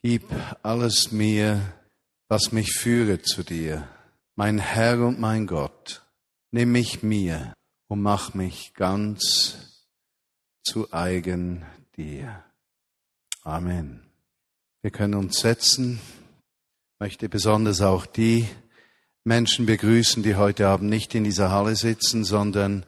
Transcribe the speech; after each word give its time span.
Gib 0.00 0.22
alles 0.62 1.10
mir, 1.10 1.60
was 2.28 2.52
mich 2.52 2.72
führe 2.72 3.20
zu 3.20 3.42
dir, 3.42 3.88
mein 4.36 4.58
Herr 4.58 5.04
und 5.04 5.18
mein 5.18 5.48
Gott. 5.48 6.06
Nimm 6.52 6.70
mich 6.70 7.02
mir 7.02 7.52
und 7.88 8.00
mach 8.00 8.32
mich 8.32 8.74
ganz 8.74 9.88
zu 10.62 10.92
eigen 10.92 11.66
dir. 11.96 12.44
Amen. 13.42 14.08
Wir 14.82 14.92
können 14.92 15.14
uns 15.14 15.40
setzen. 15.40 15.98
Ich 16.94 17.00
möchte 17.00 17.28
besonders 17.28 17.80
auch 17.80 18.06
die 18.06 18.46
Menschen 19.24 19.66
begrüßen, 19.66 20.22
die 20.22 20.36
heute 20.36 20.68
Abend 20.68 20.90
nicht 20.90 21.12
in 21.16 21.24
dieser 21.24 21.50
Halle 21.50 21.74
sitzen, 21.74 22.22
sondern 22.22 22.86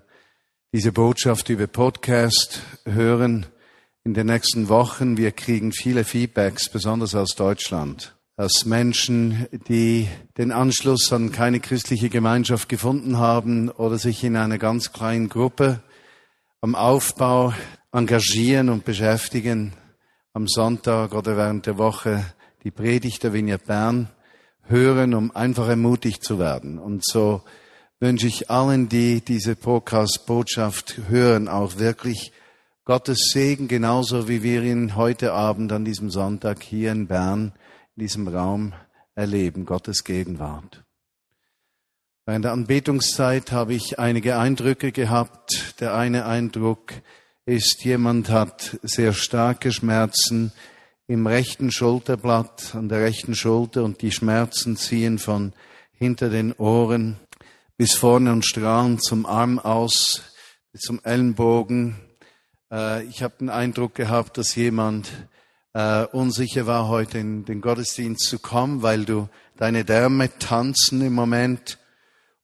diese 0.72 0.92
Botschaft 0.92 1.48
über 1.48 1.66
Podcast 1.66 2.62
hören 2.84 3.46
in 4.05 4.14
den 4.14 4.29
nächsten 4.29 4.69
Wochen. 4.69 5.16
Wir 5.16 5.33
kriegen 5.33 5.73
viele 5.73 6.05
Feedbacks, 6.05 6.71
besonders 6.71 7.14
aus 7.14 7.35
Deutschland, 7.35 8.16
aus 8.37 8.65
Menschen, 8.65 9.47
die 9.69 10.09
den 10.38 10.52
Anschluss 10.52 11.12
an 11.12 11.33
keine 11.33 11.61
christliche 11.61 12.09
Gemeinschaft 12.09 12.69
gefunden 12.69 13.19
haben 13.19 13.69
oder 13.69 13.98
sich 13.98 14.24
in 14.24 14.37
einer 14.37 14.59
ganz 14.59 14.93
kleinen 14.93 15.29
Gruppe 15.29 15.80
am 16.62 16.74
Aufbau 16.74 17.52
engagieren 17.93 18.71
und 18.71 18.84
beschäftigen, 18.84 19.74
am 20.32 20.48
Sonntag 20.48 21.12
oder 21.12 21.37
während 21.37 21.66
der 21.66 21.77
Woche 21.77 22.24
die 22.65 22.71
Predigt 22.71 23.23
der 23.23 23.32
Vignette 23.32 23.66
Bern 23.66 24.09
hören, 24.62 25.12
um 25.12 25.35
einfach 25.35 25.69
ermutigt 25.69 26.24
zu 26.24 26.38
werden. 26.38 26.79
Und 26.79 27.05
so 27.05 27.43
wünsche 27.98 28.29
ich 28.29 28.51
allen, 28.51 28.88
die 28.88 29.21
diese 29.21 29.57
Podcast-Botschaft 29.57 31.01
hören, 31.09 31.48
auch 31.48 31.79
wirklich 31.79 32.32
Gottes 32.91 33.30
Segen, 33.33 33.69
genauso 33.69 34.27
wie 34.27 34.43
wir 34.43 34.65
ihn 34.65 34.97
heute 34.97 35.33
Abend 35.33 35.71
an 35.71 35.85
diesem 35.85 36.11
Sonntag 36.11 36.61
hier 36.61 36.91
in 36.91 37.07
Bern, 37.07 37.53
in 37.95 38.01
diesem 38.03 38.27
Raum 38.27 38.73
erleben, 39.15 39.65
Gottes 39.65 40.03
Gegenwart. 40.03 40.82
Während 42.27 42.47
der 42.47 42.51
Anbetungszeit 42.51 43.52
habe 43.52 43.74
ich 43.74 44.01
einige 44.01 44.38
Eindrücke 44.38 44.91
gehabt. 44.91 45.77
Der 45.79 45.95
eine 45.95 46.27
Eindruck 46.27 46.93
ist, 47.47 47.85
jemand 47.85 48.29
hat 48.29 48.80
sehr 48.82 49.13
starke 49.13 49.71
Schmerzen 49.71 50.51
im 51.07 51.29
rechten 51.29 51.71
Schulterblatt, 51.71 52.75
an 52.75 52.88
der 52.88 53.02
rechten 53.02 53.37
Schulter 53.37 53.85
und 53.85 54.02
die 54.02 54.10
Schmerzen 54.10 54.77
ziehen 54.77 55.21
von 55.21 55.52
hinter 55.93 56.29
den 56.29 56.52
Ohren 56.54 57.21
bis 57.77 57.95
vorne 57.95 58.32
und 58.32 58.45
strahlen 58.45 58.99
zum 58.99 59.27
Arm 59.27 59.60
aus, 59.60 60.23
bis 60.73 60.80
zum 60.80 60.99
Ellenbogen, 61.04 62.10
äh, 62.71 63.04
ich 63.04 63.23
habe 63.23 63.35
den 63.40 63.51
Eindruck 63.51 63.95
gehabt, 63.95 64.38
dass 64.38 64.54
jemand 64.54 65.10
äh, 65.75 66.04
unsicher 66.06 66.66
war, 66.66 66.88
heute 66.88 67.19
in 67.19 67.44
den 67.44 67.60
Gottesdienst 67.60 68.28
zu 68.28 68.38
kommen, 68.38 68.82
weil 68.82 69.04
du 69.04 69.28
deine 69.56 69.84
Därme 69.84 70.37
tanzen 70.38 71.00
im 71.03 71.12
Moment 71.12 71.78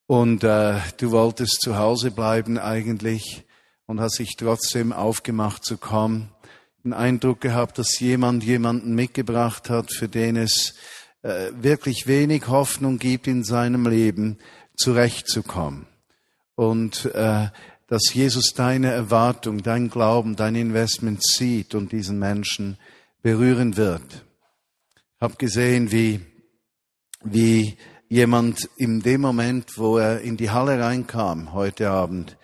und 0.06 0.44
äh, 0.44 0.78
du 0.98 1.10
wolltest 1.10 1.60
zu 1.60 1.78
Hause 1.78 2.10
bleiben 2.10 2.58
eigentlich 2.58 3.44
und 3.86 4.00
hast 4.00 4.18
dich 4.18 4.36
trotzdem 4.36 4.92
aufgemacht 4.92 5.64
zu 5.64 5.76
kommen. 5.78 6.30
Den 6.84 6.92
Eindruck 6.92 7.40
gehabt, 7.40 7.78
dass 7.78 7.98
jemand 7.98 8.44
jemanden 8.44 8.94
mitgebracht 8.94 9.70
hat, 9.70 9.92
für 9.92 10.08
den 10.08 10.36
es 10.36 10.74
wirklich 11.22 12.06
wenig 12.06 12.46
Hoffnung 12.46 13.00
gibt 13.00 13.26
in 13.26 13.42
seinem 13.42 13.84
Leben, 13.88 14.38
zurechtzukommen. 14.76 15.88
Und 16.54 17.06
äh, 17.14 17.48
dass 17.88 18.12
Jesus 18.12 18.52
deine 18.54 18.90
Erwartung, 18.90 19.62
dein 19.62 19.88
Glauben, 19.88 20.36
dein 20.36 20.54
Investment 20.54 21.22
sieht 21.24 21.74
und 21.74 21.92
diesen 21.92 22.18
Menschen 22.18 22.78
berühren 23.22 23.76
wird. 23.76 24.24
Ich 25.16 25.20
habe 25.20 25.36
gesehen, 25.36 25.92
wie, 25.92 26.20
wie 27.22 27.76
jemand 28.08 28.68
in 28.76 29.00
dem 29.00 29.20
Moment, 29.20 29.78
wo 29.78 29.98
er 29.98 30.20
in 30.20 30.36
die 30.36 30.50
Halle 30.50 30.80
reinkam 30.80 31.52
heute 31.52 31.90
Abend, 31.90 32.36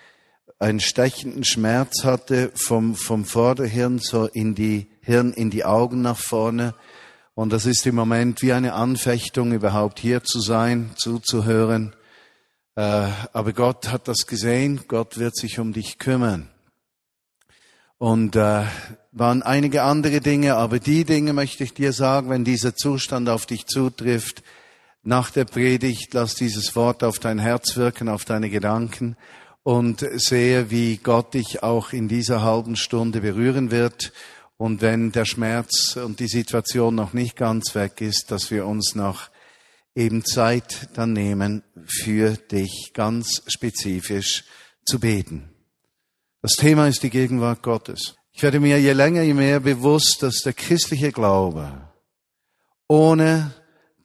einen 0.58 0.81
stechenden 0.81 1.44
Schmerz 1.44 2.04
hatte 2.04 2.52
vom, 2.54 2.94
vom 2.94 3.25
Vorderhirn 3.25 3.98
so 3.98 4.26
in 4.26 4.54
die 4.54 4.86
Hirn, 5.00 5.32
in 5.32 5.50
die 5.50 5.64
Augen 5.64 6.02
nach 6.02 6.19
vorne. 6.19 6.75
Und 7.34 7.52
das 7.52 7.66
ist 7.66 7.84
im 7.86 7.97
Moment 7.97 8.42
wie 8.42 8.52
eine 8.52 8.75
Anfechtung, 8.75 9.52
überhaupt 9.52 9.98
hier 9.98 10.22
zu 10.22 10.41
sein, 10.41 10.92
zuzuhören. 10.97 11.97
Äh, 12.75 13.09
aber 13.33 13.53
Gott 13.53 13.91
hat 13.91 14.09
das 14.09 14.27
gesehen, 14.27 14.83
Gott 14.88 15.19
wird 15.19 15.37
sich 15.37 15.59
um 15.59 15.72
dich 15.72 15.99
kümmern. 15.99 16.49
Und 17.99 18.34
äh, 18.34 18.65
waren 19.12 19.43
einige 19.43 19.83
andere 19.83 20.21
Dinge, 20.21 20.56
aber 20.56 20.78
die 20.78 21.05
Dinge 21.05 21.32
möchte 21.32 21.65
ich 21.65 21.75
dir 21.75 21.93
sagen, 21.93 22.31
wenn 22.31 22.44
dieser 22.44 22.75
Zustand 22.75 23.28
auf 23.28 23.47
dich 23.47 23.66
zutrifft, 23.66 24.43
nach 25.05 25.31
der 25.31 25.44
Predigt, 25.44 26.15
lass 26.15 26.34
dieses 26.34 26.75
Wort 26.77 27.03
auf 27.05 27.19
dein 27.19 27.38
Herz 27.38 27.77
wirken, 27.77 28.09
auf 28.09 28.25
deine 28.25 28.50
Gedanken 28.50 29.16
und 29.62 30.06
sehe, 30.16 30.71
wie 30.71 30.97
Gott 30.97 31.34
dich 31.34 31.62
auch 31.62 31.93
in 31.93 32.09
dieser 32.09 32.43
halben 32.43 32.77
Stunde 32.77 33.21
berühren 33.21 33.71
wird. 33.71 34.12
Und 34.56 34.81
wenn 34.81 35.12
der 35.12 35.25
Schmerz 35.25 35.97
und 35.97 36.21
die 36.21 36.28
Situation 36.28 36.94
noch 36.94 37.12
nicht 37.12 37.37
ganz 37.37 37.75
weg 37.75 38.00
ist, 38.00 38.31
dass 38.31 38.50
wir 38.50 38.66
uns 38.66 38.94
noch 38.94 39.28
eben 39.94 40.25
Zeit 40.25 40.88
dann 40.94 41.12
nehmen, 41.12 41.62
für 41.86 42.36
dich 42.36 42.92
ganz 42.94 43.42
spezifisch 43.47 44.44
zu 44.84 44.98
beten. 44.98 45.50
Das 46.41 46.53
Thema 46.53 46.88
ist 46.88 47.03
die 47.03 47.10
Gegenwart 47.10 47.62
Gottes. 47.62 48.16
Ich 48.32 48.42
werde 48.42 48.60
mir 48.60 48.81
je 48.81 48.92
länger, 48.92 49.22
je 49.22 49.34
mehr 49.34 49.60
bewusst, 49.60 50.22
dass 50.22 50.42
der 50.42 50.54
christliche 50.54 51.12
Glaube 51.12 51.88
ohne 52.88 53.54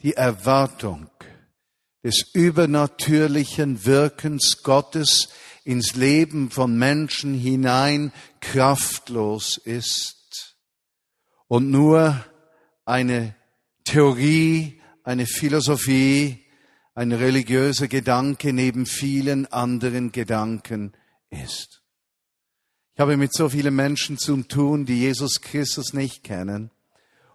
die 0.01 0.13
Erwartung 0.13 1.09
des 2.03 2.29
übernatürlichen 2.33 3.85
Wirkens 3.85 4.63
Gottes 4.63 5.29
ins 5.65 5.95
Leben 5.95 6.51
von 6.51 6.77
Menschen 6.77 7.33
hinein 7.33 8.13
kraftlos 8.39 9.57
ist 9.57 10.55
und 11.47 11.69
nur 11.69 12.23
eine 12.85 13.35
Theorie 13.83 14.81
eine 15.07 15.25
Philosophie, 15.25 16.44
ein 16.94 17.13
religiöser 17.13 17.88
Gedanke 17.88 18.51
neben 18.51 18.85
vielen 18.85 19.45
anderen 19.45 20.12
Gedanken 20.12 20.91
ist. 21.29 21.81
Ich 22.94 23.00
habe 23.00 23.16
mit 23.16 23.34
so 23.34 23.47
vielen 23.47 23.73
Menschen 23.73 24.18
zu 24.18 24.35
tun, 24.44 24.85
die 24.85 25.00
Jesus 25.00 25.40
Christus 25.40 25.94
nicht 25.94 26.25
kennen. 26.25 26.72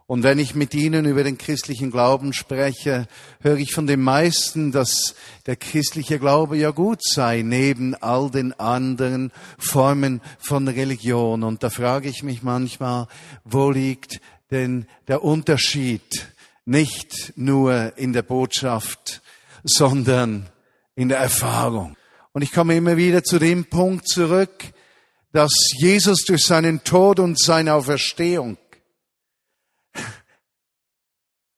Und 0.07 0.23
wenn 0.23 0.39
ich 0.39 0.55
mit 0.55 0.75
ihnen 0.75 1.07
über 1.07 1.25
den 1.25 1.39
christlichen 1.39 1.91
Glauben 1.91 2.35
spreche, 2.35 3.07
höre 3.41 3.57
ich 3.57 3.73
von 3.73 3.87
den 3.87 4.03
meisten, 4.03 4.71
dass 4.71 5.15
der 5.47 5.57
christliche 5.57 6.19
Glaube 6.19 6.59
ja 6.59 6.73
gut 6.73 7.03
sei, 7.03 7.41
neben 7.41 7.95
all 7.95 8.31
den 8.31 8.53
anderen 8.61 9.33
Formen 9.57 10.21
von 10.39 10.69
Religion. 10.69 11.43
Und 11.43 11.63
da 11.63 11.71
frage 11.71 12.11
ich 12.11 12.23
mich 12.23 12.43
manchmal, 12.43 13.07
wo 13.45 13.71
liegt 13.71 14.21
denn 14.51 14.85
der 15.09 15.25
Unterschied 15.25 16.32
nicht 16.65 17.33
nur 17.37 17.97
in 17.97 18.13
der 18.13 18.23
Botschaft, 18.23 19.23
sondern 19.65 20.49
in 20.95 21.09
der 21.09 21.19
Erfahrung. 21.19 21.97
Und 22.33 22.43
ich 22.43 22.53
komme 22.53 22.77
immer 22.77 22.97
wieder 22.97 23.23
zu 23.23 23.39
dem 23.39 23.65
Punkt 23.65 24.09
zurück, 24.09 24.65
dass 25.33 25.53
Jesus 25.79 26.25
durch 26.25 26.45
seinen 26.45 26.85
Tod 26.85 27.19
und 27.19 27.39
seine 27.41 27.75
Auferstehung 27.75 28.59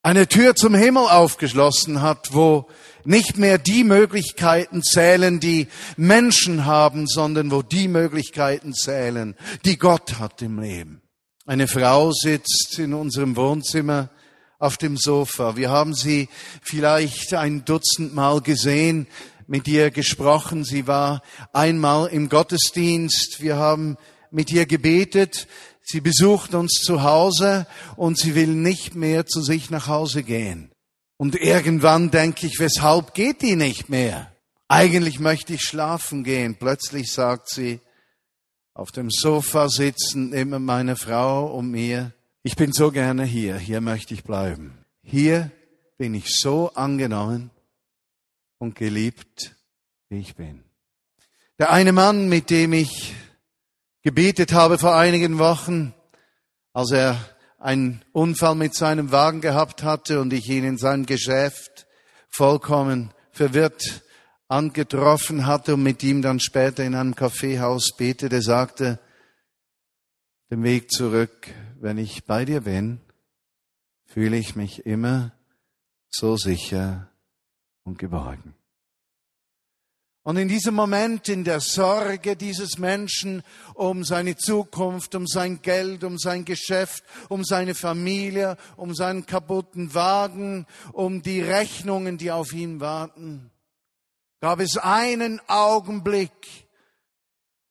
eine 0.02 0.28
Tür 0.28 0.54
zum 0.54 0.74
Himmel 0.74 1.04
aufgeschlossen 1.04 2.02
hat, 2.02 2.34
wo 2.34 2.68
nicht 3.04 3.38
mehr 3.38 3.58
die 3.58 3.84
Möglichkeiten 3.84 4.82
zählen, 4.82 5.40
die 5.40 5.66
Menschen 5.96 6.66
haben, 6.66 7.06
sondern 7.06 7.50
wo 7.50 7.62
die 7.62 7.88
Möglichkeiten 7.88 8.74
zählen, 8.74 9.34
die 9.64 9.78
Gott 9.78 10.18
hat 10.18 10.42
im 10.42 10.60
Leben. 10.60 11.02
Eine 11.46 11.68
Frau 11.68 12.12
sitzt 12.12 12.78
in 12.78 12.94
unserem 12.94 13.36
Wohnzimmer 13.36 14.10
auf 14.58 14.76
dem 14.76 14.96
Sofa. 14.96 15.56
Wir 15.56 15.70
haben 15.70 15.94
sie 15.94 16.28
vielleicht 16.62 17.34
ein 17.34 17.64
Dutzend 17.64 18.14
Mal 18.14 18.40
gesehen, 18.40 19.06
mit 19.46 19.68
ihr 19.68 19.90
gesprochen. 19.90 20.64
Sie 20.64 20.86
war 20.86 21.22
einmal 21.52 22.08
im 22.08 22.28
Gottesdienst. 22.28 23.40
Wir 23.40 23.56
haben 23.56 23.96
mit 24.30 24.50
ihr 24.50 24.66
gebetet. 24.66 25.46
Sie 25.82 26.00
besucht 26.00 26.54
uns 26.54 26.80
zu 26.80 27.02
Hause 27.02 27.66
und 27.96 28.18
sie 28.18 28.34
will 28.34 28.54
nicht 28.54 28.94
mehr 28.94 29.26
zu 29.26 29.42
sich 29.42 29.70
nach 29.70 29.86
Hause 29.86 30.22
gehen. 30.22 30.70
Und 31.16 31.36
irgendwann 31.36 32.10
denke 32.10 32.46
ich, 32.46 32.58
weshalb 32.58 33.14
geht 33.14 33.42
die 33.42 33.56
nicht 33.56 33.88
mehr? 33.88 34.32
Eigentlich 34.66 35.20
möchte 35.20 35.54
ich 35.54 35.62
schlafen 35.62 36.24
gehen. 36.24 36.56
Plötzlich 36.56 37.12
sagt 37.12 37.50
sie, 37.50 37.80
auf 38.72 38.90
dem 38.90 39.10
Sofa 39.10 39.68
sitzen 39.68 40.32
immer 40.32 40.58
meine 40.58 40.96
Frau 40.96 41.46
und 41.46 41.70
mir, 41.70 42.12
ich 42.46 42.56
bin 42.56 42.72
so 42.72 42.92
gerne 42.92 43.24
hier, 43.24 43.56
hier 43.56 43.80
möchte 43.80 44.12
ich 44.12 44.22
bleiben. 44.22 44.84
Hier 45.02 45.50
bin 45.96 46.12
ich 46.12 46.26
so 46.28 46.70
angenommen 46.74 47.50
und 48.58 48.74
geliebt, 48.74 49.56
wie 50.10 50.18
ich 50.18 50.36
bin. 50.36 50.62
Der 51.58 51.72
eine 51.72 51.92
Mann, 51.92 52.28
mit 52.28 52.50
dem 52.50 52.74
ich 52.74 53.14
gebetet 54.02 54.52
habe 54.52 54.76
vor 54.76 54.94
einigen 54.94 55.38
Wochen, 55.38 55.94
als 56.74 56.90
er 56.90 57.18
einen 57.58 58.04
Unfall 58.12 58.56
mit 58.56 58.74
seinem 58.74 59.10
Wagen 59.10 59.40
gehabt 59.40 59.82
hatte 59.82 60.20
und 60.20 60.30
ich 60.34 60.46
ihn 60.50 60.64
in 60.64 60.76
seinem 60.76 61.06
Geschäft 61.06 61.86
vollkommen 62.28 63.14
verwirrt 63.30 64.02
angetroffen 64.48 65.46
hatte 65.46 65.74
und 65.74 65.82
mit 65.82 66.02
ihm 66.02 66.20
dann 66.20 66.40
später 66.40 66.84
in 66.84 66.94
einem 66.94 67.14
Kaffeehaus 67.14 67.96
betete, 67.96 68.42
sagte, 68.42 68.98
den 70.50 70.62
Weg 70.62 70.90
zurück, 70.90 71.48
wenn 71.84 71.98
ich 71.98 72.24
bei 72.24 72.46
dir 72.46 72.62
bin, 72.62 72.98
fühle 74.06 74.38
ich 74.38 74.56
mich 74.56 74.86
immer 74.86 75.32
so 76.08 76.38
sicher 76.38 77.10
und 77.82 77.98
geborgen. 77.98 78.54
Und 80.22 80.38
in 80.38 80.48
diesem 80.48 80.74
Moment, 80.74 81.28
in 81.28 81.44
der 81.44 81.60
Sorge 81.60 82.36
dieses 82.36 82.78
Menschen 82.78 83.42
um 83.74 84.02
seine 84.02 84.34
Zukunft, 84.34 85.14
um 85.14 85.26
sein 85.26 85.60
Geld, 85.60 86.04
um 86.04 86.16
sein 86.16 86.46
Geschäft, 86.46 87.04
um 87.28 87.44
seine 87.44 87.74
Familie, 87.74 88.56
um 88.78 88.94
seinen 88.94 89.26
kaputten 89.26 89.92
Wagen, 89.92 90.66
um 90.94 91.20
die 91.20 91.42
Rechnungen, 91.42 92.16
die 92.16 92.30
auf 92.30 92.54
ihn 92.54 92.80
warten, 92.80 93.50
gab 94.40 94.60
es 94.60 94.78
einen 94.78 95.38
Augenblick, 95.48 96.63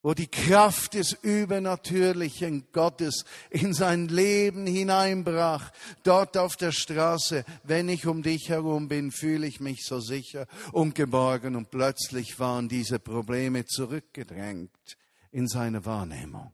wo 0.03 0.13
die 0.13 0.27
Kraft 0.27 0.95
des 0.95 1.13
Übernatürlichen 1.13 2.67
Gottes 2.73 3.23
in 3.49 3.73
sein 3.73 4.09
Leben 4.09 4.67
hineinbrach. 4.67 5.71
Dort 6.03 6.37
auf 6.37 6.57
der 6.57 6.73
Straße, 6.73 7.45
wenn 7.63 7.87
ich 7.87 8.05
um 8.05 8.21
dich 8.21 8.49
herum 8.49 8.89
bin, 8.89 9.11
fühle 9.11 9.47
ich 9.47 9.61
mich 9.61 9.85
so 9.85 10.01
sicher 10.01 10.45
und 10.73 10.93
geborgen 10.93 11.55
und 11.55 11.71
plötzlich 11.71 12.37
waren 12.37 12.67
diese 12.67 12.99
Probleme 12.99 13.65
zurückgedrängt 13.65 14.97
in 15.31 15.47
seine 15.47 15.85
Wahrnehmung. 15.85 16.51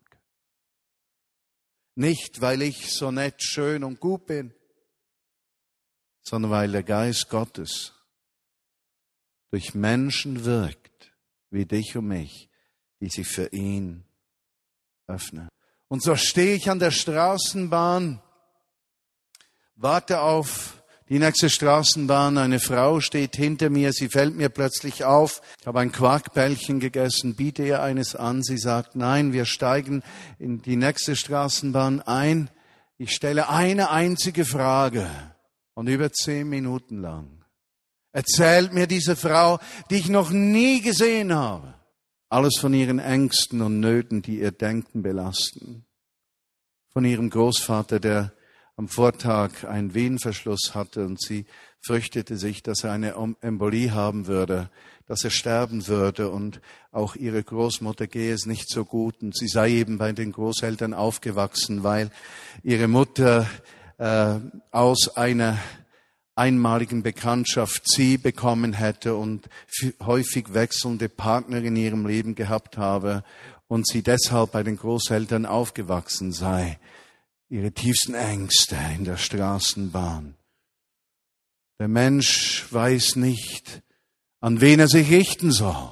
Nicht, 1.95 2.41
weil 2.41 2.61
ich 2.61 2.93
so 2.93 3.09
nett, 3.09 3.43
schön 3.43 3.83
und 3.83 3.99
gut 3.99 4.27
bin, 4.27 4.53
sondern 6.21 6.51
weil 6.51 6.71
der 6.71 6.83
Geist 6.83 7.29
Gottes 7.29 7.93
durch 9.49 9.73
Menschen 9.73 10.45
wirkt, 10.45 11.11
wie 11.49 11.65
dich 11.65 11.97
und 11.97 12.07
mich, 12.07 12.48
die 12.99 13.09
sich 13.09 13.27
für 13.27 13.47
ihn 13.47 14.03
öffnen. 15.07 15.49
Und 15.87 16.03
so 16.03 16.15
stehe 16.15 16.55
ich 16.55 16.69
an 16.69 16.79
der 16.79 16.91
Straßenbahn, 16.91 18.21
warte 19.75 20.21
auf 20.21 20.83
die 21.09 21.17
nächste 21.17 21.49
Straßenbahn, 21.49 22.37
eine 22.37 22.59
Frau 22.59 22.99
steht 22.99 23.35
hinter 23.35 23.71
mir, 23.71 23.93
sie 23.93 24.09
fällt 24.09 24.35
mir 24.35 24.49
plötzlich 24.49 25.03
auf, 25.05 25.41
ich 25.59 25.65
habe 25.65 25.79
ein 25.79 25.91
Quarkbällchen 25.91 26.79
gegessen, 26.79 27.35
biete 27.35 27.63
ihr 27.63 27.81
eines 27.81 28.15
an, 28.15 28.43
sie 28.43 28.59
sagt, 28.59 28.95
nein, 28.95 29.33
wir 29.33 29.45
steigen 29.45 30.03
in 30.37 30.61
die 30.61 30.75
nächste 30.75 31.15
Straßenbahn 31.15 32.01
ein, 32.01 32.51
ich 32.99 33.15
stelle 33.15 33.49
eine 33.49 33.89
einzige 33.89 34.45
Frage 34.45 35.09
und 35.73 35.87
über 35.87 36.11
zehn 36.11 36.47
Minuten 36.47 37.01
lang 37.01 37.39
erzählt 38.11 38.73
mir 38.73 38.87
diese 38.87 39.15
Frau, 39.15 39.59
die 39.89 39.95
ich 39.95 40.09
noch 40.09 40.29
nie 40.29 40.81
gesehen 40.81 41.33
habe, 41.33 41.73
alles 42.29 42.59
von 42.59 42.73
ihren 42.73 42.99
Ängsten 42.99 43.61
und 43.61 43.79
Nöten, 43.79 44.21
die 44.21 44.39
ihr 44.39 44.51
Denken 44.51 45.01
belasten. 45.01 45.85
Von 46.89 47.03
ihrem 47.03 47.29
Großvater, 47.29 47.99
der 47.99 48.33
am 48.75 48.87
Vortag 48.87 49.65
einen 49.67 49.93
Venenverschluss 49.93 50.73
hatte 50.73 51.05
und 51.05 51.21
sie 51.21 51.45
fürchtete 51.81 52.37
sich, 52.37 52.63
dass 52.63 52.83
er 52.83 52.91
eine 52.91 53.15
Embolie 53.41 53.91
haben 53.91 54.27
würde, 54.27 54.69
dass 55.05 55.23
er 55.23 55.31
sterben 55.31 55.87
würde 55.87 56.29
und 56.29 56.61
auch 56.91 57.15
ihre 57.15 57.43
Großmutter 57.43 58.07
gehe 58.07 58.33
es 58.33 58.45
nicht 58.45 58.69
so 58.69 58.85
gut 58.85 59.21
und 59.21 59.35
sie 59.35 59.47
sei 59.47 59.71
eben 59.71 59.97
bei 59.97 60.11
den 60.11 60.31
Großeltern 60.31 60.93
aufgewachsen, 60.93 61.83
weil 61.83 62.11
ihre 62.63 62.87
Mutter 62.87 63.47
äh, 63.97 64.35
aus 64.71 65.09
einer 65.15 65.57
einmaligen 66.39 67.03
Bekanntschaft 67.03 67.83
sie 67.85 68.17
bekommen 68.17 68.73
hätte 68.73 69.15
und 69.15 69.49
häufig 70.01 70.53
wechselnde 70.53 71.09
Partner 71.09 71.57
in 71.57 71.75
ihrem 71.75 72.07
Leben 72.07 72.33
gehabt 72.33 72.77
habe 72.77 73.23
und 73.67 73.85
sie 73.85 74.01
deshalb 74.01 74.53
bei 74.53 74.63
den 74.63 74.77
Großeltern 74.77 75.45
aufgewachsen 75.45 76.31
sei. 76.31 76.79
Ihre 77.49 77.71
tiefsten 77.71 78.13
Ängste 78.13 78.77
in 78.95 79.03
der 79.03 79.17
Straßenbahn. 79.17 80.35
Der 81.79 81.87
Mensch 81.87 82.65
weiß 82.71 83.15
nicht, 83.17 83.81
an 84.39 84.61
wen 84.61 84.79
er 84.79 84.87
sich 84.87 85.11
richten 85.11 85.51
soll. 85.51 85.91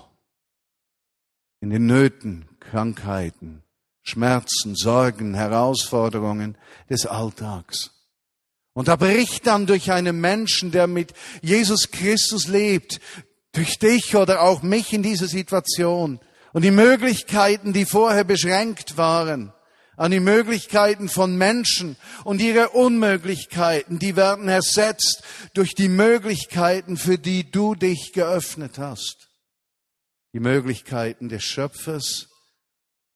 In 1.60 1.70
den 1.72 1.88
Nöten, 1.88 2.48
Krankheiten, 2.60 3.64
Schmerzen, 4.04 4.76
Sorgen, 4.76 5.34
Herausforderungen 5.34 6.58
des 6.90 7.06
Alltags. 7.06 7.97
Und 8.78 8.90
da 8.90 8.96
bricht 8.96 9.48
dann 9.48 9.66
durch 9.66 9.92
einen 9.92 10.22
Menschen, 10.22 10.70
der 10.70 10.86
mit 10.86 11.12
Jesus 11.42 11.90
Christus 11.90 12.46
lebt, 12.48 13.00
durch 13.54 13.80
dich 13.80 14.16
oder 14.16 14.44
auch 14.44 14.62
mich 14.62 14.94
in 14.94 15.02
dieser 15.02 15.26
Situation 15.26 16.20
und 16.54 16.62
die 16.62 16.70
Möglichkeiten, 16.70 17.74
die 17.74 17.86
vorher 17.86 18.24
beschränkt 18.24 18.96
waren, 18.96 19.52
an 19.96 20.12
die 20.12 20.20
Möglichkeiten 20.20 21.10
von 21.10 21.36
Menschen 21.36 21.98
und 22.24 22.40
ihre 22.40 22.70
Unmöglichkeiten, 22.70 23.98
die 23.98 24.16
werden 24.16 24.48
ersetzt 24.48 25.24
durch 25.56 25.74
die 25.74 25.90
Möglichkeiten, 25.90 26.98
für 26.98 27.18
die 27.18 27.50
du 27.50 27.74
dich 27.74 28.14
geöffnet 28.14 28.78
hast. 28.78 29.28
Die 30.34 30.40
Möglichkeiten 30.40 31.30
des 31.30 31.44
Schöpfers, 31.44 32.28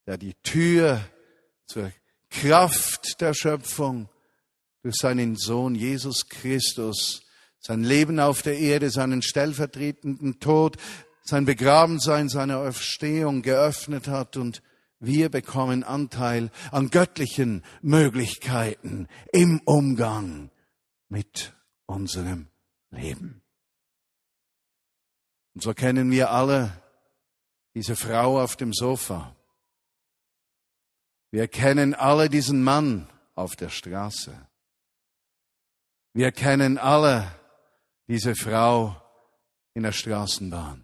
der 0.08 0.18
die 0.18 0.34
Tür 0.42 1.02
zur 1.68 1.92
Kraft 2.32 3.22
der 3.22 3.36
Schöpfung 3.36 4.10
durch 4.84 4.96
seinen 4.96 5.36
Sohn 5.36 5.76
Jesus 5.76 6.28
Christus, 6.28 7.24
sein 7.60 7.84
Leben 7.84 8.20
auf 8.20 8.42
der 8.42 8.58
Erde, 8.58 8.90
seinen 8.90 9.22
stellvertretenden 9.22 10.40
Tod, 10.40 10.78
sein 11.24 11.46
Begrabensein, 11.46 12.30
seine 12.30 12.58
Auferstehung 12.58 13.42
geöffnet 13.42 14.08
hat 14.08 14.38
und 14.38 14.62
wir 15.00 15.30
bekommen 15.30 15.84
Anteil 15.84 16.52
an 16.72 16.90
göttlichen 16.90 17.64
Möglichkeiten 17.82 19.08
im 19.32 19.62
Umgang 19.66 20.52
mit 21.10 21.54
unserem 21.86 22.48
Leben. 22.92 23.42
Und 25.54 25.64
so 25.64 25.74
kennen 25.74 26.12
wir 26.12 26.32
alle 26.32 26.82
diese 27.74 27.96
Frau 27.96 28.42
auf 28.42 28.56
dem 28.56 28.74
Sofa. 28.74 29.36
Wir 31.32 31.48
kennen 31.48 31.94
alle 31.94 32.30
diesen 32.30 32.64
Mann 32.64 33.10
auf 33.36 33.56
der 33.56 33.70
Straße. 33.70 34.34
Wir 36.14 36.32
kennen 36.32 36.78
alle 36.78 37.40
diese 38.08 38.36
Frau 38.36 39.02
in 39.74 39.84
der 39.84 39.94
Straßenbahn. 39.94 40.84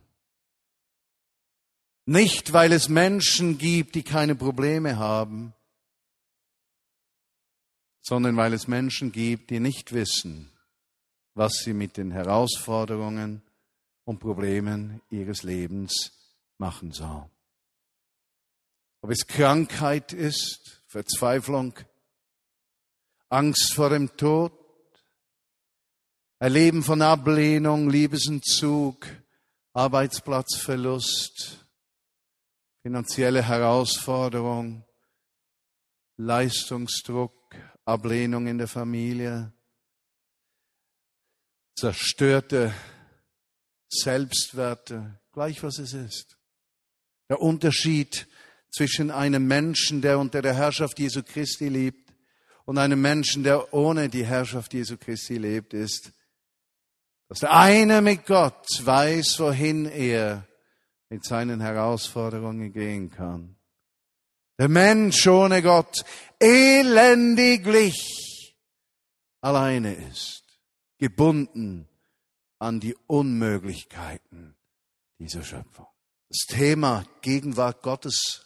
Nicht, 2.06 2.54
weil 2.54 2.72
es 2.72 2.88
Menschen 2.88 3.58
gibt, 3.58 3.96
die 3.96 4.04
keine 4.04 4.36
Probleme 4.36 4.98
haben, 4.98 5.54
sondern 8.02 8.38
weil 8.38 8.54
es 8.54 8.70
Menschen 8.70 9.12
gibt, 9.12 9.50
die 9.50 9.60
nicht 9.60 9.92
wissen, 9.92 10.50
was 11.34 11.56
sie 11.56 11.74
mit 11.74 11.98
den 11.98 12.12
Herausforderungen 12.12 13.42
und 14.06 14.20
Problemen 14.20 15.02
ihres 15.10 15.44
Lebens 15.44 16.14
machen 16.58 16.94
soll. 16.94 17.30
Ob 19.02 19.12
es 19.12 19.28
Krankheit 19.28 20.14
ist, 20.14 20.82
Verzweiflung, 20.88 21.74
Angst 23.28 23.74
vor 23.74 23.90
dem 23.90 24.16
Tod, 24.16 24.57
Erleben 26.40 26.84
von 26.84 27.02
Ablehnung, 27.02 27.90
Liebesentzug, 27.90 29.08
Arbeitsplatzverlust, 29.74 31.66
finanzielle 32.84 33.42
Herausforderung, 33.42 34.84
Leistungsdruck, 36.18 37.56
Ablehnung 37.86 38.46
in 38.46 38.60
der 38.60 38.68
Familie, 38.68 39.52
zerstörte 41.76 42.72
Selbstwerte, 43.90 45.20
gleich 45.32 45.64
was 45.64 45.80
es 45.80 45.94
ist. 45.94 46.38
Der 47.30 47.42
Unterschied 47.42 48.28
zwischen 48.70 49.10
einem 49.10 49.48
Menschen, 49.48 50.04
der 50.04 50.20
unter 50.20 50.44
der 50.44 50.54
Herrschaft 50.54 51.00
Jesu 51.00 51.24
Christi 51.24 51.68
lebt, 51.68 52.14
und 52.66 52.78
einem 52.78 53.02
Menschen, 53.02 53.44
der 53.44 53.74
ohne 53.74 54.10
die 54.10 54.26
Herrschaft 54.26 54.74
Jesu 54.74 54.98
Christi 54.98 55.38
lebt, 55.38 55.74
ist, 55.74 56.12
dass 57.28 57.40
der 57.40 57.54
eine 57.54 58.02
mit 58.02 58.26
Gott 58.26 58.66
weiß, 58.82 59.40
wohin 59.40 59.86
er 59.86 60.48
mit 61.10 61.26
seinen 61.26 61.62
Herausforderungen 61.62 62.72
gehen 62.72 63.10
kann. 63.10 63.58
Der 64.58 64.70
Mensch 64.70 65.28
ohne 65.28 65.62
Gott 65.62 66.04
elendiglich 66.40 67.96
alleine 69.42 69.94
ist, 69.94 70.44
gebunden 70.98 71.88
an 72.60 72.80
die 72.80 72.96
Unmöglichkeiten 73.08 74.56
dieser 75.20 75.44
Schöpfung. 75.44 75.88
Das 76.30 76.46
Thema 76.48 77.06
Gegenwart 77.22 77.84
Gottes 77.84 78.46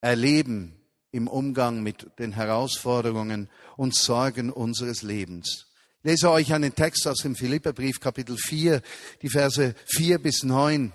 erleben 0.00 0.80
im 1.10 1.28
Umgang 1.28 1.82
mit 1.82 2.18
den 2.18 2.32
Herausforderungen 2.32 3.48
und 3.76 3.94
Sorgen 3.94 4.50
unseres 4.50 5.02
Lebens. 5.02 5.73
Lese 6.06 6.30
euch 6.30 6.52
einen 6.52 6.74
Text 6.74 7.08
aus 7.08 7.22
dem 7.22 7.34
Philipperbrief 7.34 7.98
Kapitel 7.98 8.36
4, 8.36 8.82
die 9.22 9.30
Verse 9.30 9.74
4 9.86 10.18
bis 10.18 10.42
9, 10.42 10.92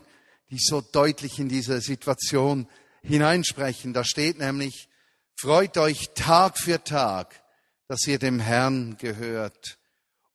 die 0.51 0.59
so 0.59 0.81
deutlich 0.81 1.39
in 1.39 1.49
diese 1.49 1.81
Situation 1.81 2.67
hineinsprechen. 3.01 3.91
Da 3.91 4.03
steht 4.03 4.37
nämlich, 4.37 4.87
freut 5.35 5.79
euch 5.79 6.11
Tag 6.13 6.59
für 6.59 6.83
Tag, 6.83 7.41
dass 7.87 8.05
ihr 8.05 8.19
dem 8.19 8.39
Herrn 8.39 8.97
gehört. 8.99 9.79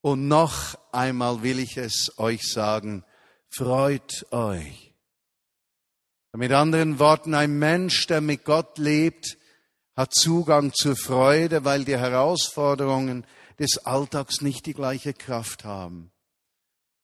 Und 0.01 0.27
noch 0.27 0.77
einmal 0.91 1.45
will 1.45 1.61
ich 1.61 1.77
es 1.77 2.13
euch 2.19 2.43
sagen, 2.43 3.05
freut 3.51 4.27
euch. 4.33 4.93
Mit 6.33 6.51
anderen 6.51 6.99
Worten, 6.99 7.35
ein 7.35 7.61
Mensch, 7.61 8.09
der 8.09 8.21
mit 8.21 8.43
Gott 8.45 8.79
lebt, 8.79 9.39
hat 9.97 10.15
Zugang 10.15 10.73
zur 10.73 10.97
Freude, 10.97 11.65
weil 11.65 11.85
die 11.85 11.97
Herausforderungen 11.97 13.27
des 13.59 13.79
Alltags 13.87 14.41
nicht 14.41 14.67
die 14.67 14.75
gleiche 14.75 15.15
Kraft 15.15 15.65
haben. 15.65 16.11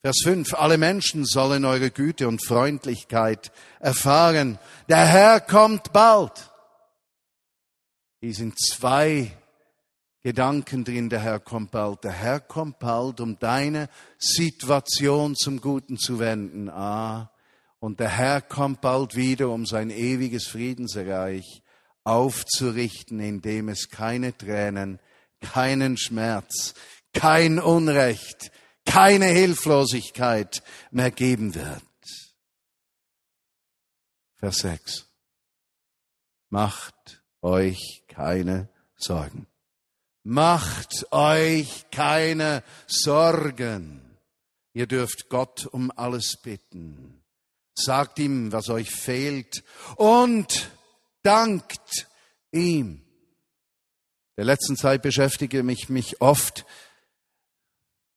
Vers 0.03 0.17
5. 0.25 0.55
Alle 0.55 0.79
Menschen 0.79 1.27
sollen 1.27 1.65
eure 1.65 1.91
Güte 1.91 2.27
und 2.27 2.45
Freundlichkeit 2.45 3.53
erfahren. 3.81 4.59
Der 4.89 5.07
Herr 5.07 5.41
kommt 5.41 5.93
bald. 5.93 6.51
Hier 8.21 8.35
sind 8.35 8.59
zwei 8.59 9.37
Gedanken 10.23 10.85
drin, 10.85 11.11
der 11.11 11.21
Herr 11.21 11.39
kommt 11.39 11.71
bald. 11.71 12.05
Der 12.05 12.13
Herr 12.13 12.41
kommt 12.41 12.79
bald, 12.79 13.21
um 13.21 13.39
deine 13.39 13.89
Situation 14.19 15.37
zum 15.37 15.61
Guten 15.61 15.99
zu 15.99 16.19
wenden. 16.19 16.71
Ah, 16.71 17.31
und 17.79 18.01
der 18.01 18.09
Herr 18.09 18.41
kommt 18.41 18.81
bald 18.81 19.17
wieder, 19.17 19.51
um 19.51 19.65
sein 19.65 19.91
ewiges 19.91 20.47
Friedensreich 20.47 21.63
aufzurichten, 22.11 23.21
indem 23.21 23.69
es 23.69 23.89
keine 23.89 24.37
Tränen, 24.37 24.99
keinen 25.41 25.97
Schmerz, 25.97 26.75
kein 27.13 27.61
Unrecht, 27.61 28.51
keine 28.85 29.27
Hilflosigkeit 29.27 30.63
mehr 30.91 31.13
geben 31.13 31.55
wird. 31.55 31.83
Vers 34.39 34.57
6. 34.57 35.07
Macht 36.49 37.23
euch 37.43 38.03
keine 38.09 38.69
Sorgen. 38.97 39.47
Macht 40.25 41.13
euch 41.13 41.87
keine 41.93 42.65
Sorgen. 42.89 44.19
Ihr 44.73 44.89
dürft 44.89 45.29
Gott 45.29 45.67
um 45.67 45.93
alles 45.95 46.37
bitten. 46.43 47.23
Sagt 47.75 48.19
ihm, 48.19 48.51
was 48.51 48.69
euch 48.69 48.91
fehlt 48.91 49.63
und 49.95 50.71
dankt 51.23 52.09
ihm. 52.53 53.03
Der 54.37 54.45
letzten 54.45 54.77
Zeit 54.77 55.03
beschäftige 55.03 55.61
ich 55.71 55.89
mich 55.89 56.21
oft 56.21 56.65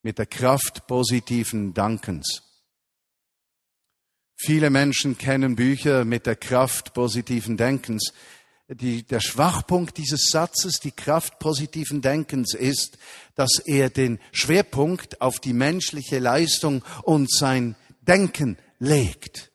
mit 0.03 0.17
der 0.17 0.25
Kraft 0.25 0.87
positiven 0.87 1.73
Dankens. 1.73 2.43
Viele 4.35 4.69
Menschen 4.69 5.17
kennen 5.17 5.55
Bücher 5.55 6.03
mit 6.03 6.25
der 6.25 6.35
Kraft 6.35 6.93
positiven 6.93 7.55
Denkens. 7.55 8.13
Die, 8.67 9.03
der 9.03 9.21
Schwachpunkt 9.21 9.97
dieses 9.97 10.29
Satzes, 10.29 10.79
die 10.79 10.91
Kraft 10.91 11.39
positiven 11.39 12.01
Denkens, 12.01 12.53
ist, 12.53 12.97
dass 13.35 13.59
er 13.59 13.89
den 13.89 14.19
Schwerpunkt 14.33 15.21
auf 15.21 15.39
die 15.39 15.53
menschliche 15.53 16.19
Leistung 16.19 16.83
und 17.03 17.31
sein 17.31 17.75
Denken 18.01 18.57
legt. 18.79 19.52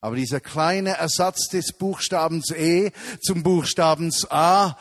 Aber 0.00 0.16
dieser 0.16 0.40
kleine 0.40 0.96
Ersatz 0.96 1.48
des 1.48 1.72
Buchstabens 1.72 2.50
E 2.52 2.90
zum 3.22 3.42
Buchstabens 3.42 4.30
A, 4.30 4.78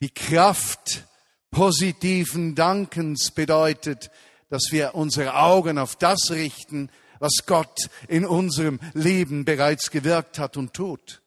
die 0.00 0.12
Kraft 0.12 1.04
positiven 1.50 2.54
Dankens 2.54 3.30
bedeutet, 3.30 4.10
dass 4.48 4.68
wir 4.70 4.94
unsere 4.94 5.34
Augen 5.34 5.78
auf 5.78 5.96
das 5.96 6.30
richten, 6.30 6.90
was 7.18 7.44
Gott 7.46 7.90
in 8.08 8.24
unserem 8.24 8.80
Leben 8.94 9.44
bereits 9.44 9.90
gewirkt 9.90 10.38
hat 10.38 10.56
und 10.56 10.72
tut. 10.72 11.22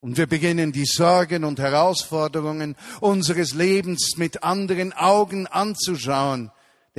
Und 0.00 0.16
wir 0.16 0.26
beginnen 0.26 0.72
die 0.72 0.86
Sorgen 0.86 1.44
und 1.44 1.58
Herausforderungen 1.58 2.76
unseres 3.00 3.52
Lebens 3.52 4.16
mit 4.16 4.42
anderen 4.42 4.92
Augen 4.92 5.46
anzuschauen 5.46 6.50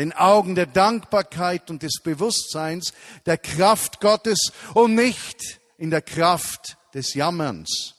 den 0.01 0.13
Augen 0.13 0.55
der 0.55 0.65
Dankbarkeit 0.65 1.69
und 1.69 1.83
des 1.83 2.01
Bewusstseins 2.03 2.91
der 3.27 3.37
Kraft 3.37 3.99
Gottes 3.99 4.51
und 4.73 4.95
nicht 4.95 5.59
in 5.77 5.91
der 5.91 6.01
Kraft 6.01 6.75
des 6.95 7.13
Jammerns 7.13 7.93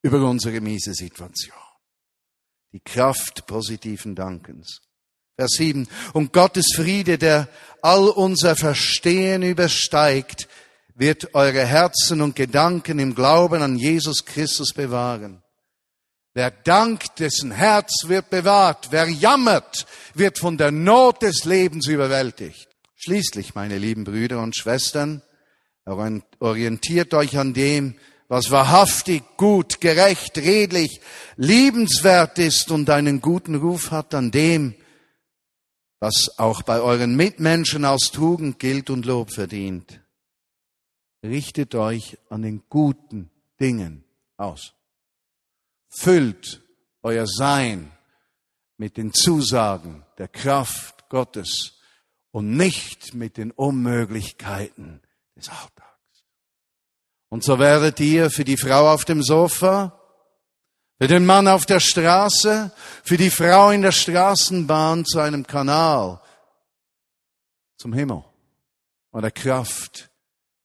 über 0.00 0.26
unsere 0.26 0.62
miese 0.62 0.94
Situation. 0.94 1.54
Die 2.72 2.80
Kraft 2.80 3.46
positiven 3.46 4.14
Dankens. 4.14 4.80
Vers 5.36 5.50
7. 5.58 5.86
Und 6.14 6.32
Gottes 6.32 6.72
Friede, 6.74 7.18
der 7.18 7.46
all 7.82 8.08
unser 8.08 8.56
Verstehen 8.56 9.42
übersteigt, 9.42 10.48
wird 10.94 11.34
eure 11.34 11.66
Herzen 11.66 12.22
und 12.22 12.36
Gedanken 12.36 12.98
im 12.98 13.14
Glauben 13.14 13.60
an 13.60 13.76
Jesus 13.76 14.24
Christus 14.24 14.72
bewahren. 14.72 15.41
Wer 16.34 16.50
dankt, 16.50 17.18
dessen 17.18 17.50
Herz 17.50 18.08
wird 18.08 18.30
bewahrt. 18.30 18.88
Wer 18.90 19.08
jammert, 19.08 19.86
wird 20.14 20.38
von 20.38 20.56
der 20.56 20.70
Not 20.70 21.22
des 21.22 21.44
Lebens 21.44 21.86
überwältigt. 21.86 22.68
Schließlich, 22.96 23.54
meine 23.54 23.78
lieben 23.78 24.04
Brüder 24.04 24.40
und 24.40 24.56
Schwestern, 24.56 25.22
orientiert 25.84 27.12
euch 27.14 27.36
an 27.36 27.52
dem, 27.52 27.96
was 28.28 28.50
wahrhaftig, 28.50 29.22
gut, 29.36 29.80
gerecht, 29.80 30.38
redlich, 30.38 31.00
liebenswert 31.36 32.38
ist 32.38 32.70
und 32.70 32.88
einen 32.88 33.20
guten 33.20 33.56
Ruf 33.56 33.90
hat, 33.90 34.14
an 34.14 34.30
dem, 34.30 34.74
was 36.00 36.38
auch 36.38 36.62
bei 36.62 36.80
euren 36.80 37.14
Mitmenschen 37.14 37.84
aus 37.84 38.10
Tugend 38.10 38.58
gilt 38.58 38.88
und 38.88 39.04
Lob 39.04 39.32
verdient. 39.32 40.00
Richtet 41.22 41.74
euch 41.74 42.16
an 42.30 42.42
den 42.42 42.62
guten 42.70 43.30
Dingen 43.60 44.04
aus. 44.38 44.72
Füllt 45.94 46.62
euer 47.02 47.26
Sein 47.26 47.92
mit 48.78 48.96
den 48.96 49.12
Zusagen 49.12 50.04
der 50.18 50.28
Kraft 50.28 51.08
Gottes 51.08 51.78
und 52.30 52.56
nicht 52.56 53.14
mit 53.14 53.36
den 53.36 53.50
Unmöglichkeiten 53.50 55.02
des 55.36 55.48
Alltags. 55.50 56.24
Und 57.28 57.44
so 57.44 57.58
werdet 57.58 58.00
ihr 58.00 58.30
für 58.30 58.44
die 58.44 58.56
Frau 58.56 58.90
auf 58.90 59.04
dem 59.04 59.22
Sofa, 59.22 59.98
für 60.98 61.08
den 61.08 61.26
Mann 61.26 61.48
auf 61.48 61.66
der 61.66 61.80
Straße, 61.80 62.72
für 63.04 63.16
die 63.16 63.30
Frau 63.30 63.70
in 63.70 63.82
der 63.82 63.92
Straßenbahn 63.92 65.04
zu 65.04 65.20
einem 65.20 65.46
Kanal 65.46 66.20
zum 67.76 67.92
Himmel 67.92 68.24
und 69.10 69.22
der 69.22 69.30
Kraft, 69.30 70.10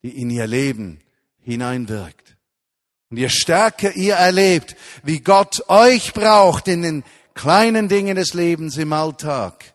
die 0.03 0.21
in 0.21 0.29
ihr 0.29 0.47
Leben 0.47 1.03
hineinwirkt. 1.39 2.36
Und 3.09 3.17
je 3.17 3.29
stärker 3.29 3.95
ihr 3.95 4.15
erlebt, 4.15 4.75
wie 5.03 5.21
Gott 5.21 5.63
euch 5.69 6.13
braucht 6.13 6.67
in 6.67 6.81
den 6.81 7.03
kleinen 7.33 7.87
Dingen 7.87 8.17
des 8.17 8.33
Lebens 8.33 8.77
im 8.77 8.91
Alltag, 8.91 9.73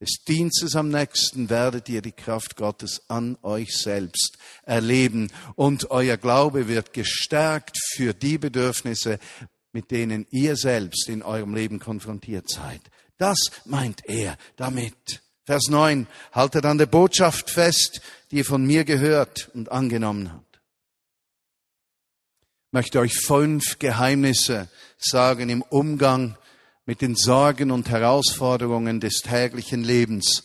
des 0.00 0.22
Dienstes 0.28 0.76
am 0.76 0.90
nächsten, 0.90 1.48
werdet 1.48 1.88
ihr 1.88 2.02
die 2.02 2.12
Kraft 2.12 2.56
Gottes 2.56 3.02
an 3.08 3.38
euch 3.42 3.76
selbst 3.76 4.36
erleben 4.64 5.32
und 5.56 5.90
euer 5.90 6.16
Glaube 6.16 6.68
wird 6.68 6.92
gestärkt 6.92 7.76
für 7.94 8.12
die 8.12 8.38
Bedürfnisse, 8.38 9.18
mit 9.72 9.90
denen 9.90 10.26
ihr 10.30 10.56
selbst 10.56 11.08
in 11.08 11.22
eurem 11.22 11.54
Leben 11.54 11.78
konfrontiert 11.78 12.50
seid. 12.50 12.80
Das 13.16 13.38
meint 13.64 14.02
er 14.06 14.36
damit. 14.56 15.22
Vers 15.44 15.68
9, 15.68 16.06
haltet 16.32 16.66
an 16.66 16.78
der 16.78 16.86
Botschaft 16.86 17.50
fest, 17.50 18.02
die 18.30 18.36
ihr 18.36 18.44
von 18.44 18.64
mir 18.66 18.84
gehört 18.84 19.50
und 19.54 19.72
angenommen 19.72 20.32
habt 20.32 20.47
möchte 22.70 23.00
euch 23.00 23.14
fünf 23.14 23.78
Geheimnisse 23.78 24.68
sagen 24.98 25.48
im 25.48 25.62
Umgang 25.62 26.36
mit 26.86 27.00
den 27.02 27.16
Sorgen 27.16 27.70
und 27.70 27.88
Herausforderungen 27.88 29.00
des 29.00 29.20
täglichen 29.22 29.84
Lebens. 29.84 30.44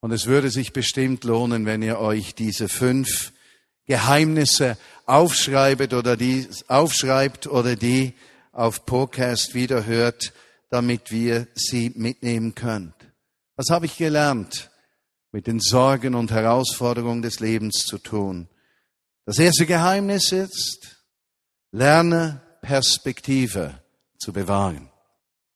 Und 0.00 0.12
es 0.12 0.26
würde 0.26 0.50
sich 0.50 0.72
bestimmt 0.72 1.24
lohnen, 1.24 1.66
wenn 1.66 1.82
ihr 1.82 1.98
euch 1.98 2.34
diese 2.34 2.68
fünf 2.68 3.32
Geheimnisse 3.86 4.76
aufschreibt 5.06 5.92
oder 5.92 6.16
die, 6.16 6.48
aufschreibt 6.68 7.46
oder 7.46 7.76
die 7.76 8.14
auf 8.52 8.86
Podcast 8.86 9.54
wiederhört, 9.54 10.32
damit 10.70 11.10
wir 11.10 11.48
sie 11.54 11.92
mitnehmen 11.94 12.54
könnt. 12.54 12.94
Was 13.56 13.70
habe 13.70 13.86
ich 13.86 13.96
gelernt, 13.96 14.70
mit 15.32 15.46
den 15.46 15.60
Sorgen 15.60 16.14
und 16.14 16.30
Herausforderungen 16.30 17.22
des 17.22 17.40
Lebens 17.40 17.84
zu 17.84 17.98
tun? 17.98 18.48
Das 19.26 19.38
erste 19.38 19.66
Geheimnis 19.66 20.32
ist, 20.32 20.93
Lerne 21.74 22.40
Perspektive 22.60 23.82
zu 24.16 24.32
bewahren. 24.32 24.92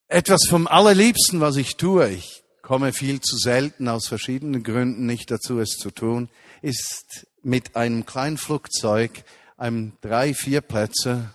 Etwas 0.08 0.48
vom 0.48 0.66
allerliebsten, 0.66 1.40
was 1.40 1.54
ich 1.54 1.76
tue, 1.76 2.08
ich 2.08 2.42
komme 2.60 2.92
viel 2.92 3.20
zu 3.20 3.36
selten 3.36 3.86
aus 3.86 4.08
verschiedenen 4.08 4.64
Gründen 4.64 5.06
nicht 5.06 5.30
dazu, 5.30 5.60
es 5.60 5.76
zu 5.76 5.92
tun, 5.92 6.28
ist 6.60 7.24
mit 7.42 7.76
einem 7.76 8.04
kleinen 8.04 8.36
Flugzeug, 8.36 9.22
einem 9.56 9.92
drei, 10.00 10.34
vier 10.34 10.60
Plätze, 10.60 11.30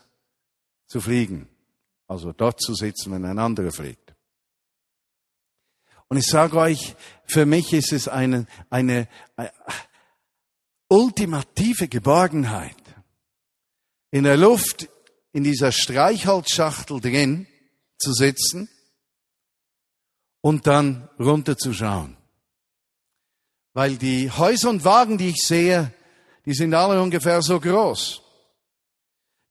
zu 0.87 0.99
fliegen. 0.99 1.47
Also 2.09 2.33
dort 2.33 2.59
zu 2.59 2.75
sitzen, 2.75 3.13
wenn 3.13 3.23
ein 3.23 3.39
anderer 3.39 3.71
fliegt. 3.71 4.13
Und 6.09 6.17
ich 6.17 6.25
sage 6.25 6.57
euch, 6.57 6.97
für 7.23 7.45
mich 7.45 7.71
ist 7.71 7.93
es 7.93 8.09
eine, 8.09 8.47
eine, 8.69 9.07
eine 9.37 9.53
ultimative 10.89 11.87
Geborgenheit, 11.87 12.82
in 14.13 14.25
der 14.25 14.37
Luft 14.37 14.89
in 15.31 15.43
dieser 15.43 15.71
Streichholzschachtel 15.71 17.01
drin 17.01 17.47
zu 17.97 18.13
sitzen 18.13 18.69
und 20.39 20.67
dann 20.67 21.09
runterzuschauen. 21.19 22.15
Weil 23.73 23.97
die 23.97 24.29
Häuser 24.29 24.69
und 24.69 24.85
Wagen, 24.85 25.17
die 25.17 25.29
ich 25.29 25.41
sehe, 25.43 25.91
die 26.45 26.53
sind 26.53 26.75
alle 26.75 27.01
ungefähr 27.01 27.41
so 27.41 27.59
groß. 27.59 28.21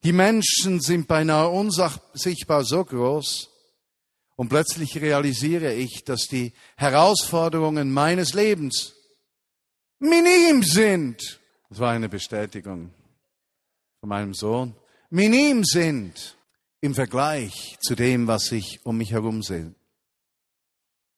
Die 0.04 0.12
Menschen 0.12 0.80
sind 0.80 1.08
beinahe 1.08 1.48
unsichtbar 1.48 2.64
so 2.64 2.84
groß. 2.84 3.48
Und 4.36 4.48
plötzlich 4.48 4.96
realisiere 5.00 5.74
ich, 5.74 6.04
dass 6.04 6.28
die 6.28 6.52
Herausforderungen 6.76 7.92
meines 7.92 8.32
Lebens 8.32 8.94
minim 9.98 10.62
sind. 10.62 11.40
Das 11.68 11.80
war 11.80 11.90
eine 11.90 12.08
Bestätigung 12.08 12.94
von 14.02 14.08
meinem 14.08 14.34
Sohn. 14.34 14.74
Minim 15.10 15.62
sind 15.62 16.36
im 16.80 16.92
Vergleich 16.92 17.78
zu 17.80 17.94
dem, 17.94 18.26
was 18.26 18.50
ich 18.50 18.80
um 18.82 18.96
mich 18.96 19.12
herum 19.12 19.44
sehe. 19.44 19.76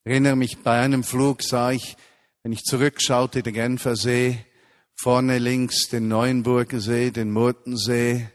Ich 0.04 0.10
erinnere 0.10 0.36
mich, 0.36 0.58
bei 0.58 0.82
einem 0.82 1.02
Flug 1.02 1.42
sah 1.42 1.72
ich, 1.72 1.96
wenn 2.42 2.52
ich 2.52 2.62
zurückschaute, 2.62 3.42
den 3.42 3.54
Genfer 3.54 3.96
See, 3.96 4.44
vorne 4.94 5.38
links 5.38 5.88
den 5.88 6.08
Neuenburger 6.08 6.78
See, 6.78 7.10
den 7.10 7.32
Murtensee 7.32 8.28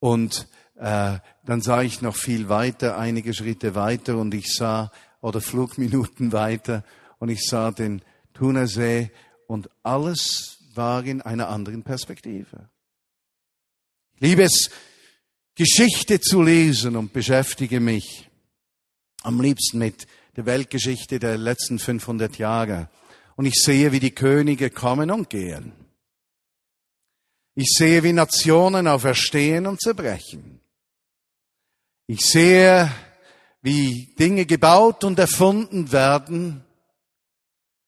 und 0.00 0.48
äh, 0.74 1.18
dann 1.44 1.60
sah 1.60 1.82
ich 1.82 2.02
noch 2.02 2.16
viel 2.16 2.48
weiter, 2.48 2.98
einige 2.98 3.32
Schritte 3.32 3.76
weiter 3.76 4.16
und 4.16 4.34
ich 4.34 4.54
sah, 4.54 4.90
oder 5.20 5.40
Flugminuten 5.40 6.32
weiter 6.32 6.82
und 7.20 7.28
ich 7.28 7.46
sah 7.48 7.70
den 7.70 8.02
Thunersee 8.34 9.12
und 9.46 9.70
alles 9.84 10.64
war 10.74 11.04
in 11.04 11.22
einer 11.22 11.48
anderen 11.48 11.84
Perspektive. 11.84 12.70
Ich 14.20 14.22
liebe 14.30 14.42
es, 14.42 14.68
Geschichte 15.54 16.20
zu 16.20 16.42
lesen 16.42 16.96
und 16.96 17.12
beschäftige 17.12 17.78
mich 17.78 18.28
am 19.22 19.40
liebsten 19.40 19.78
mit 19.78 20.08
der 20.34 20.44
Weltgeschichte 20.44 21.20
der 21.20 21.38
letzten 21.38 21.78
500 21.78 22.36
Jahre. 22.36 22.90
Und 23.36 23.46
ich 23.46 23.54
sehe, 23.54 23.92
wie 23.92 24.00
die 24.00 24.10
Könige 24.10 24.70
kommen 24.70 25.12
und 25.12 25.30
gehen. 25.30 25.72
Ich 27.54 27.68
sehe, 27.76 28.02
wie 28.02 28.12
Nationen 28.12 28.88
auferstehen 28.88 29.68
und 29.68 29.80
zerbrechen. 29.80 30.58
Ich 32.08 32.22
sehe, 32.22 32.90
wie 33.62 34.16
Dinge 34.18 34.46
gebaut 34.46 35.04
und 35.04 35.20
erfunden 35.20 35.92
werden. 35.92 36.64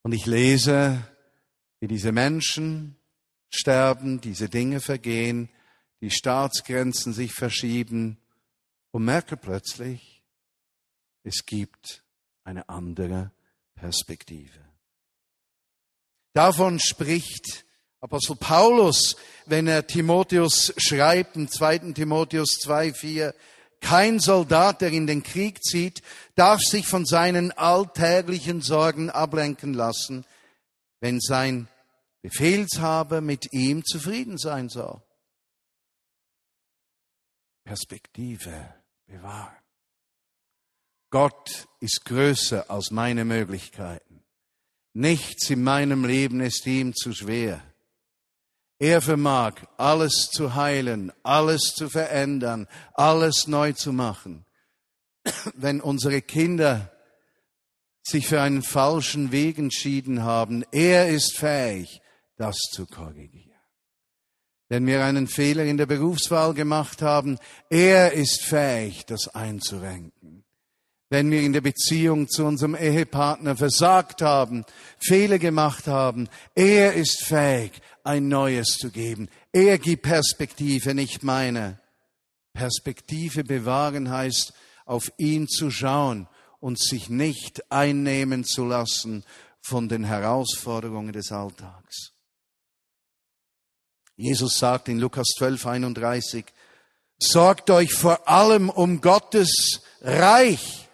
Und 0.02 0.12
ich 0.12 0.26
lese, 0.26 1.02
wie 1.80 1.88
diese 1.88 2.12
Menschen 2.12 2.94
sterben, 3.52 4.20
diese 4.20 4.48
Dinge 4.48 4.80
vergehen, 4.80 5.48
die 6.00 6.10
Staatsgrenzen 6.10 7.12
sich 7.12 7.32
verschieben 7.32 8.18
und 8.90 9.04
merke 9.04 9.36
plötzlich, 9.36 10.22
es 11.22 11.44
gibt 11.44 12.02
eine 12.44 12.68
andere 12.68 13.32
Perspektive. 13.74 14.58
Davon 16.32 16.78
spricht 16.78 17.64
Apostel 18.00 18.36
Paulus, 18.36 19.16
wenn 19.44 19.66
er 19.66 19.86
Timotheus 19.86 20.72
schreibt, 20.78 21.36
im 21.36 21.50
2. 21.50 21.92
Timotheus 21.92 22.58
2, 22.62 22.94
4, 22.94 23.34
kein 23.80 24.20
Soldat, 24.20 24.80
der 24.80 24.90
in 24.90 25.06
den 25.06 25.22
Krieg 25.22 25.62
zieht, 25.62 26.02
darf 26.34 26.60
sich 26.60 26.86
von 26.86 27.04
seinen 27.04 27.52
alltäglichen 27.52 28.62
Sorgen 28.62 29.10
ablenken 29.10 29.74
lassen, 29.74 30.24
wenn 31.00 31.20
sein 31.20 31.68
Befehlshaber 32.22 33.20
mit 33.20 33.52
ihm 33.52 33.84
zufrieden 33.84 34.38
sein 34.38 34.68
soll. 34.68 35.02
Perspektive 37.70 38.74
bewahren. 39.06 39.62
Gott 41.08 41.68
ist 41.78 42.04
größer 42.04 42.68
als 42.68 42.90
meine 42.90 43.24
Möglichkeiten. 43.24 44.24
Nichts 44.92 45.48
in 45.50 45.62
meinem 45.62 46.04
Leben 46.04 46.40
ist 46.40 46.66
ihm 46.66 46.96
zu 46.96 47.12
schwer. 47.12 47.62
Er 48.80 49.00
vermag 49.00 49.54
alles 49.76 50.30
zu 50.32 50.56
heilen, 50.56 51.12
alles 51.22 51.60
zu 51.76 51.88
verändern, 51.88 52.66
alles 52.94 53.46
neu 53.46 53.72
zu 53.72 53.92
machen. 53.92 54.44
Wenn 55.54 55.80
unsere 55.80 56.22
Kinder 56.22 56.90
sich 58.02 58.26
für 58.26 58.40
einen 58.40 58.64
falschen 58.64 59.30
Weg 59.30 59.58
entschieden 59.58 60.24
haben, 60.24 60.64
er 60.72 61.08
ist 61.08 61.38
fähig, 61.38 62.02
das 62.36 62.56
zu 62.72 62.84
korrigieren 62.86 63.39
wenn 64.70 64.86
wir 64.86 65.04
einen 65.04 65.26
Fehler 65.26 65.64
in 65.64 65.76
der 65.76 65.86
Berufswahl 65.86 66.54
gemacht 66.54 67.02
haben, 67.02 67.38
er 67.68 68.12
ist 68.12 68.42
fähig, 68.44 69.04
das 69.04 69.26
einzurenken. 69.34 70.44
Wenn 71.08 71.28
wir 71.32 71.42
in 71.42 71.52
der 71.52 71.60
Beziehung 71.60 72.28
zu 72.28 72.44
unserem 72.44 72.76
Ehepartner 72.76 73.56
versagt 73.56 74.22
haben, 74.22 74.64
Fehler 74.96 75.40
gemacht 75.40 75.88
haben, 75.88 76.28
er 76.54 76.94
ist 76.94 77.24
fähig, 77.24 77.72
ein 78.04 78.28
neues 78.28 78.78
zu 78.78 78.92
geben. 78.92 79.28
Er 79.52 79.76
gibt 79.78 80.04
Perspektive, 80.04 80.94
nicht 80.94 81.24
meine. 81.24 81.80
Perspektive 82.52 83.42
bewahren 83.42 84.08
heißt, 84.08 84.52
auf 84.86 85.10
ihn 85.18 85.48
zu 85.48 85.72
schauen 85.72 86.28
und 86.60 86.78
sich 86.78 87.10
nicht 87.10 87.72
einnehmen 87.72 88.44
zu 88.44 88.64
lassen 88.64 89.24
von 89.60 89.88
den 89.88 90.04
Herausforderungen 90.04 91.12
des 91.12 91.32
Alltags. 91.32 92.12
Jesus 94.20 94.58
sagt 94.58 94.88
in 94.88 94.98
Lukas 94.98 95.28
12, 95.38 95.66
31, 95.66 96.44
sorgt 97.18 97.70
euch 97.70 97.94
vor 97.94 98.28
allem 98.28 98.68
um 98.68 99.00
Gottes 99.00 99.80
Reich, 100.02 100.88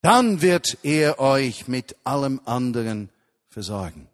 dann 0.00 0.40
wird 0.40 0.78
er 0.82 1.18
euch 1.18 1.68
mit 1.68 1.96
allem 2.04 2.40
anderen 2.46 3.10
versorgen. 3.50 4.08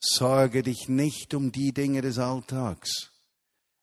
Sorge 0.00 0.64
dich 0.64 0.88
nicht 0.88 1.34
um 1.34 1.52
die 1.52 1.72
Dinge 1.72 2.02
des 2.02 2.18
Alltags. 2.18 3.12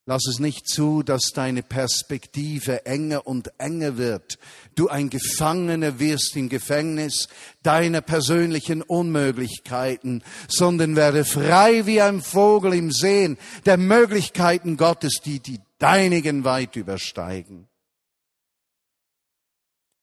Lass 0.05 0.27
es 0.27 0.39
nicht 0.39 0.67
zu, 0.67 1.01
dass 1.01 1.31
deine 1.33 1.63
Perspektive 1.63 2.85
enger 2.85 3.25
und 3.25 3.57
enger 3.57 3.97
wird. 3.97 4.37
Du 4.75 4.89
ein 4.89 5.09
Gefangener 5.09 5.97
wirst 5.97 6.35
im 6.35 6.49
Gefängnis 6.49 7.29
deiner 7.61 8.01
persönlichen 8.01 8.81
Unmöglichkeiten, 8.81 10.21
sondern 10.49 10.97
werde 10.97 11.23
frei 11.23 11.85
wie 11.85 12.01
ein 12.01 12.21
Vogel 12.21 12.73
im 12.73 12.91
Sehen 12.91 13.37
der 13.65 13.77
Möglichkeiten 13.77 14.75
Gottes, 14.75 15.21
die 15.23 15.39
die 15.39 15.61
deinigen 15.79 16.43
weit 16.43 16.75
übersteigen. 16.75 17.69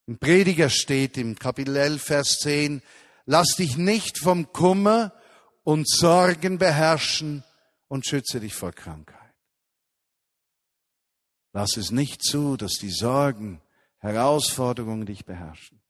Im 0.07 0.19
Prediger 0.19 0.71
steht 0.71 1.19
im 1.19 1.39
Kapitel 1.39 1.77
11, 1.77 2.03
Vers 2.03 2.39
10, 2.39 2.83
lass 3.27 3.55
dich 3.57 3.77
nicht 3.77 4.19
vom 4.19 4.51
Kummer 4.51 5.13
und 5.63 5.87
Sorgen 5.87 6.57
beherrschen 6.57 7.45
und 7.87 8.07
schütze 8.07 8.41
dich 8.41 8.55
vor 8.55 8.73
Krankheit. 8.73 9.20
Lass 11.53 11.77
es 11.77 11.91
nicht 11.91 12.23
zu, 12.23 12.57
dass 12.57 12.75
die 12.75 12.91
Sorgen, 12.91 13.61
Herausforderungen 13.99 15.05
dich 15.05 15.25
beherrschen. 15.25 15.81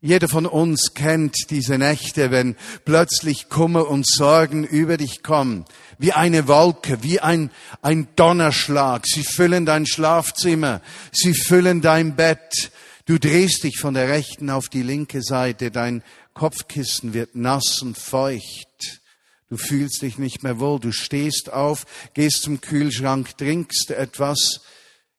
Jeder 0.00 0.28
von 0.28 0.44
uns 0.44 0.92
kennt 0.92 1.34
diese 1.48 1.78
Nächte, 1.78 2.30
wenn 2.30 2.56
plötzlich 2.84 3.48
Kummer 3.48 3.88
und 3.88 4.06
Sorgen 4.06 4.64
über 4.64 4.98
dich 4.98 5.22
kommen, 5.22 5.64
wie 5.98 6.12
eine 6.12 6.46
Wolke, 6.46 7.02
wie 7.02 7.20
ein, 7.20 7.50
ein 7.80 8.08
Donnerschlag. 8.14 9.06
Sie 9.06 9.22
füllen 9.22 9.64
dein 9.64 9.86
Schlafzimmer, 9.86 10.82
sie 11.10 11.32
füllen 11.32 11.80
dein 11.80 12.16
Bett. 12.16 12.70
Du 13.06 13.18
drehst 13.18 13.64
dich 13.64 13.78
von 13.78 13.94
der 13.94 14.10
rechten 14.10 14.50
auf 14.50 14.68
die 14.68 14.82
linke 14.82 15.22
Seite, 15.22 15.70
dein 15.70 16.02
Kopfkissen 16.34 17.14
wird 17.14 17.34
nass 17.34 17.80
und 17.80 17.96
feucht. 17.96 19.00
Du 19.48 19.56
fühlst 19.56 20.02
dich 20.02 20.18
nicht 20.18 20.42
mehr 20.42 20.60
wohl, 20.60 20.80
du 20.80 20.92
stehst 20.92 21.50
auf, 21.50 21.86
gehst 22.12 22.42
zum 22.42 22.60
Kühlschrank, 22.60 23.38
trinkst 23.38 23.90
etwas, 23.90 24.60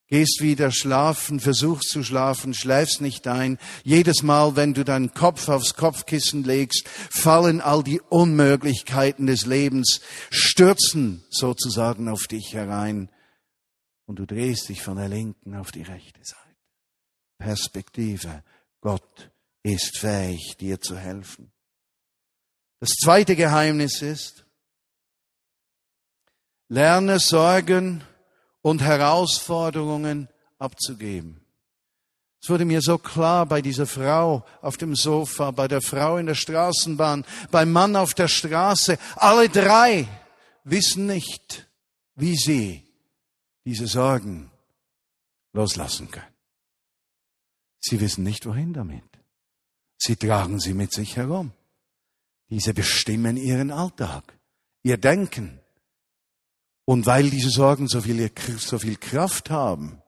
Gehst 0.07 0.39
wieder 0.41 0.71
schlafen, 0.71 1.39
versuchst 1.39 1.89
zu 1.89 2.03
schlafen, 2.03 2.53
schläfst 2.53 3.01
nicht 3.01 3.27
ein. 3.27 3.57
Jedes 3.83 4.21
Mal, 4.21 4.55
wenn 4.55 4.75
du 4.75 4.85
deinen 4.85 5.15
Kopf 5.15 5.49
aufs 5.49 5.73
Kopfkissen 5.73 6.43
legst, 6.43 6.87
fallen 6.87 7.59
all 7.59 7.83
die 7.83 7.99
Unmöglichkeiten 8.01 9.25
des 9.25 9.47
Lebens, 9.47 10.01
stürzen 10.29 11.23
sozusagen 11.31 12.07
auf 12.07 12.27
dich 12.27 12.53
herein. 12.53 13.09
Und 14.05 14.19
du 14.19 14.27
drehst 14.27 14.69
dich 14.69 14.83
von 14.83 14.97
der 14.97 15.09
linken 15.09 15.55
auf 15.55 15.71
die 15.71 15.81
rechte 15.81 16.19
Seite. 16.23 16.41
Perspektive. 17.39 18.43
Gott 18.81 19.31
ist 19.63 19.97
fähig, 19.97 20.57
dir 20.57 20.79
zu 20.79 20.95
helfen. 20.95 21.51
Das 22.79 22.89
zweite 23.03 23.35
Geheimnis 23.35 24.03
ist, 24.03 24.45
lerne 26.67 27.19
Sorgen 27.19 28.03
und 28.65 28.81
Herausforderungen 28.81 30.27
abzugeben. 30.57 31.39
Es 32.41 32.49
wurde 32.49 32.65
mir 32.65 32.81
so 32.81 32.97
klar 32.97 33.45
bei 33.45 33.61
dieser 33.61 33.85
Frau 33.85 34.43
auf 34.59 34.77
dem 34.77 34.95
Sofa, 34.95 35.51
bei 35.51 35.67
der 35.67 35.83
Frau 35.83 36.17
in 36.17 36.25
der 36.25 36.33
Straßenbahn, 36.33 37.25
beim 37.51 37.71
Mann 37.71 37.95
auf 37.95 38.15
der 38.15 38.27
Straße. 38.27 38.97
Alle 39.17 39.49
drei 39.49 40.07
wissen 40.63 41.05
nicht, 41.05 41.69
wie 42.15 42.35
sie 42.35 42.83
diese 43.65 43.85
Sorgen 43.85 44.49
loslassen 45.53 46.09
können. 46.09 46.33
Sie 47.79 47.99
wissen 47.99 48.23
nicht, 48.23 48.47
wohin 48.47 48.73
damit. 48.73 49.03
Sie 49.99 50.15
tragen 50.15 50.59
sie 50.59 50.73
mit 50.73 50.91
sich 50.91 51.17
herum. 51.17 51.51
Diese 52.49 52.73
bestimmen 52.73 53.37
ihren 53.37 53.69
Alltag, 53.69 54.39
ihr 54.81 54.97
Denken. 54.97 55.59
Und 56.85 57.07
weil 57.07 57.29
diese 57.31 57.49
Sorgen 57.49 57.87
so 57.87 58.01
viel, 58.01 58.31
so 58.59 58.77
viel 58.77 58.95
Kraft 58.97 59.49
haben, 59.49 60.01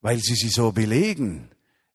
weil 0.00 0.18
sie 0.18 0.34
sie 0.34 0.48
so 0.48 0.72
belegen, 0.72 1.50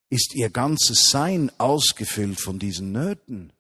ist 0.10 0.36
ihr 0.36 0.50
ganzes 0.50 1.10
Sein 1.10 1.52
ausgefüllt 1.58 2.40
von 2.40 2.60
diesen 2.60 2.92
Nöten. 2.92 3.54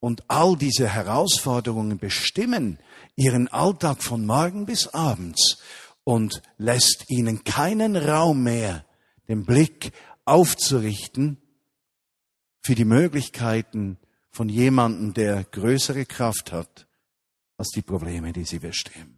Und 0.00 0.24
all 0.28 0.56
diese 0.56 0.88
Herausforderungen 0.88 1.98
bestimmen 1.98 2.78
ihren 3.14 3.48
Alltag 3.48 4.02
von 4.02 4.26
morgen 4.26 4.66
bis 4.66 4.88
abends 4.88 5.58
und 6.02 6.42
lässt 6.58 7.04
ihnen 7.08 7.44
keinen 7.44 7.96
Raum 7.96 8.42
mehr, 8.42 8.84
den 9.28 9.44
Blick 9.44 9.92
aufzurichten 10.24 11.38
für 12.60 12.74
die 12.74 12.84
Möglichkeiten 12.84 13.98
von 14.30 14.48
jemandem, 14.48 15.14
der 15.14 15.44
größere 15.44 16.06
Kraft 16.06 16.52
hat 16.52 16.86
als 17.56 17.68
die 17.68 17.82
Probleme, 17.82 18.32
die 18.32 18.44
sie 18.44 18.58
bestimmen. 18.58 19.11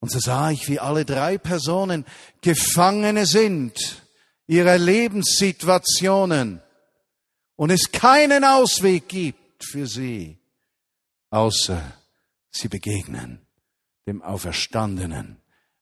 Und 0.00 0.10
so 0.10 0.18
sah 0.18 0.50
ich, 0.50 0.68
wie 0.68 0.80
alle 0.80 1.04
drei 1.04 1.38
Personen 1.38 2.06
Gefangene 2.40 3.26
sind 3.26 4.02
ihrer 4.46 4.78
Lebenssituationen 4.78 6.60
und 7.56 7.70
es 7.70 7.92
keinen 7.92 8.42
Ausweg 8.42 9.08
gibt 9.08 9.64
für 9.64 9.86
sie, 9.86 10.38
außer 11.30 11.80
sie 12.50 12.68
begegnen 12.68 13.46
dem 14.06 14.22
Auferstandenen, 14.22 15.36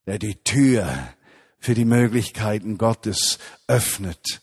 der 0.07 0.19
die 0.19 0.35
Tür 0.43 1.15
für 1.59 1.75
die 1.75 1.85
Möglichkeiten 1.85 2.77
Gottes 2.77 3.39
öffnet 3.69 4.43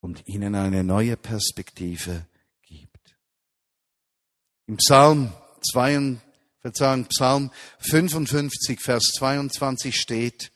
und 0.00 0.26
ihnen 0.26 0.54
eine 0.54 0.82
neue 0.82 1.16
Perspektive 1.16 2.26
gibt. 2.62 3.16
Im 4.66 4.78
Psalm 4.78 5.32
2, 5.70 6.16
Verzeihung, 6.60 7.06
Psalm 7.06 7.50
55, 7.78 8.80
Vers 8.80 9.12
22 9.18 9.96
steht, 9.96 10.52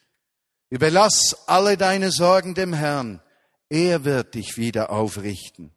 Überlass 0.71 1.37
alle 1.47 1.77
deine 1.77 2.11
Sorgen 2.11 2.55
dem 2.55 2.73
Herrn, 2.73 3.21
er 3.69 4.05
wird 4.05 4.35
dich 4.35 4.57
wieder 4.57 4.91
aufrichten. 4.91 5.71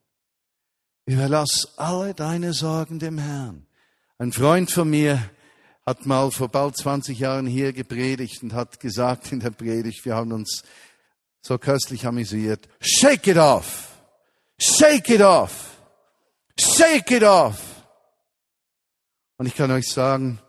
Überlass 1.05 1.73
alle 1.77 2.13
deine 2.13 2.53
Sorgen 2.53 2.99
dem 2.99 3.17
Herrn. 3.17 3.65
Ein 4.17 4.33
Freund 4.33 4.71
von 4.71 4.89
mir 4.89 5.29
hat 5.85 6.05
mal 6.05 6.31
vor 6.31 6.49
bald 6.49 6.75
20 6.75 7.17
Jahren 7.17 7.47
hier 7.47 7.71
gepredigt 7.71 8.43
und 8.43 8.53
hat 8.53 8.79
gesagt 8.79 9.31
in 9.31 9.39
der 9.39 9.51
Predigt, 9.51 10.03
wir 10.03 10.15
haben 10.15 10.33
uns 10.33 10.63
so 11.41 11.57
köstlich 11.57 12.05
amüsiert, 12.05 12.67
shake 12.81 13.31
it 13.31 13.37
off, 13.37 13.89
shake 14.59 15.13
it 15.13 15.21
off, 15.21 15.77
shake 16.59 17.15
it 17.15 17.23
off. 17.23 17.66
Und 19.37 19.45
ich 19.45 19.55
kann 19.55 19.69
euch 19.69 19.87
sagen, 19.87 20.39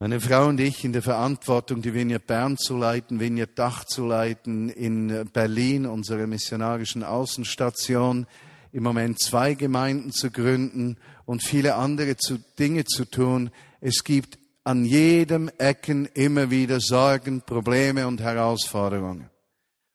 meine 0.00 0.20
Frau 0.20 0.48
und 0.48 0.58
ich 0.58 0.84
in 0.84 0.92
der 0.92 1.02
Verantwortung, 1.02 1.80
die 1.80 1.94
Vineyard 1.94 2.26
Bern 2.26 2.58
zu 2.58 2.76
leiten, 2.76 3.20
Vineyard 3.20 3.56
Dach 3.56 3.84
zu 3.84 4.04
leiten, 4.04 4.68
in 4.68 5.30
Berlin, 5.32 5.86
unsere 5.86 6.26
missionarischen 6.26 7.04
Außenstation, 7.04 8.26
im 8.72 8.82
Moment 8.82 9.20
zwei 9.20 9.54
Gemeinden 9.54 10.10
zu 10.10 10.32
gründen 10.32 10.96
und 11.24 11.44
viele 11.44 11.76
andere 11.76 12.16
Dinge 12.58 12.84
zu 12.84 13.04
tun. 13.04 13.52
Es 13.80 14.02
gibt 14.02 14.40
an 14.64 14.84
jedem 14.84 15.48
Ecken 15.58 16.06
immer 16.06 16.50
wieder 16.50 16.80
Sorgen, 16.80 17.42
Probleme 17.42 18.08
und 18.08 18.20
Herausforderungen. 18.20 19.30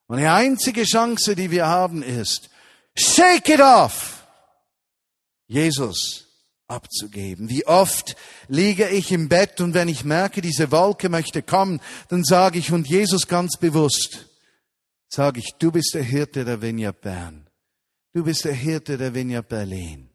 Und 0.07 0.19
die 0.19 0.25
einzige 0.25 0.83
Chance, 0.83 1.35
die 1.35 1.51
wir 1.51 1.67
haben, 1.67 2.01
ist, 2.01 2.49
shake 2.95 3.49
it 3.49 3.59
off! 3.59 4.25
Jesus 5.47 6.26
abzugeben. 6.67 7.49
Wie 7.49 7.65
oft 7.65 8.15
liege 8.47 8.89
ich 8.89 9.11
im 9.11 9.29
Bett 9.29 9.61
und 9.61 9.73
wenn 9.73 9.87
ich 9.87 10.03
merke, 10.03 10.41
diese 10.41 10.71
Wolke 10.71 11.09
möchte 11.09 11.41
kommen, 11.41 11.79
dann 12.09 12.23
sage 12.23 12.59
ich 12.59 12.71
und 12.71 12.87
Jesus 12.87 13.27
ganz 13.27 13.57
bewusst, 13.57 14.27
sage 15.07 15.39
ich, 15.39 15.53
du 15.59 15.71
bist 15.71 15.91
der 15.93 16.03
Hirte 16.03 16.43
der 16.45 16.61
Vineyard 16.61 17.01
Bern. 17.01 17.47
Du 18.13 18.23
bist 18.23 18.45
der 18.45 18.53
Hirte 18.53 18.97
der 18.97 19.13
Vineyard 19.13 19.47
Berlin. 19.47 20.09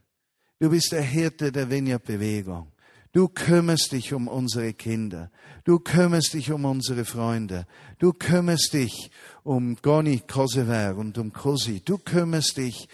Du 0.59 0.71
bist 0.71 0.93
der 0.93 1.03
Hirte 1.03 1.53
der 1.53 1.71
Vineyard 1.71 2.05
Bewegung. 2.05 2.73
Du 3.13 3.29
kümmerst 3.29 3.93
dich 3.93 4.15
um 4.15 4.27
unsere 4.27 4.73
Kinder. 4.73 5.31
Du 5.65 5.79
kümmerst 5.79 6.33
dich 6.33 6.51
um 6.51 6.65
unsere 6.65 7.05
Freunde. 7.05 7.67
Du 7.99 8.13
kümmerst 8.13 8.73
dich 8.73 9.11
um 9.43 9.77
Goni 9.83 10.21
Kosever 10.21 10.97
und 10.97 11.19
um 11.19 11.33
Kosi. 11.33 11.83
Du 11.85 11.99
kümmerst 11.99 12.57
dich 12.57 12.89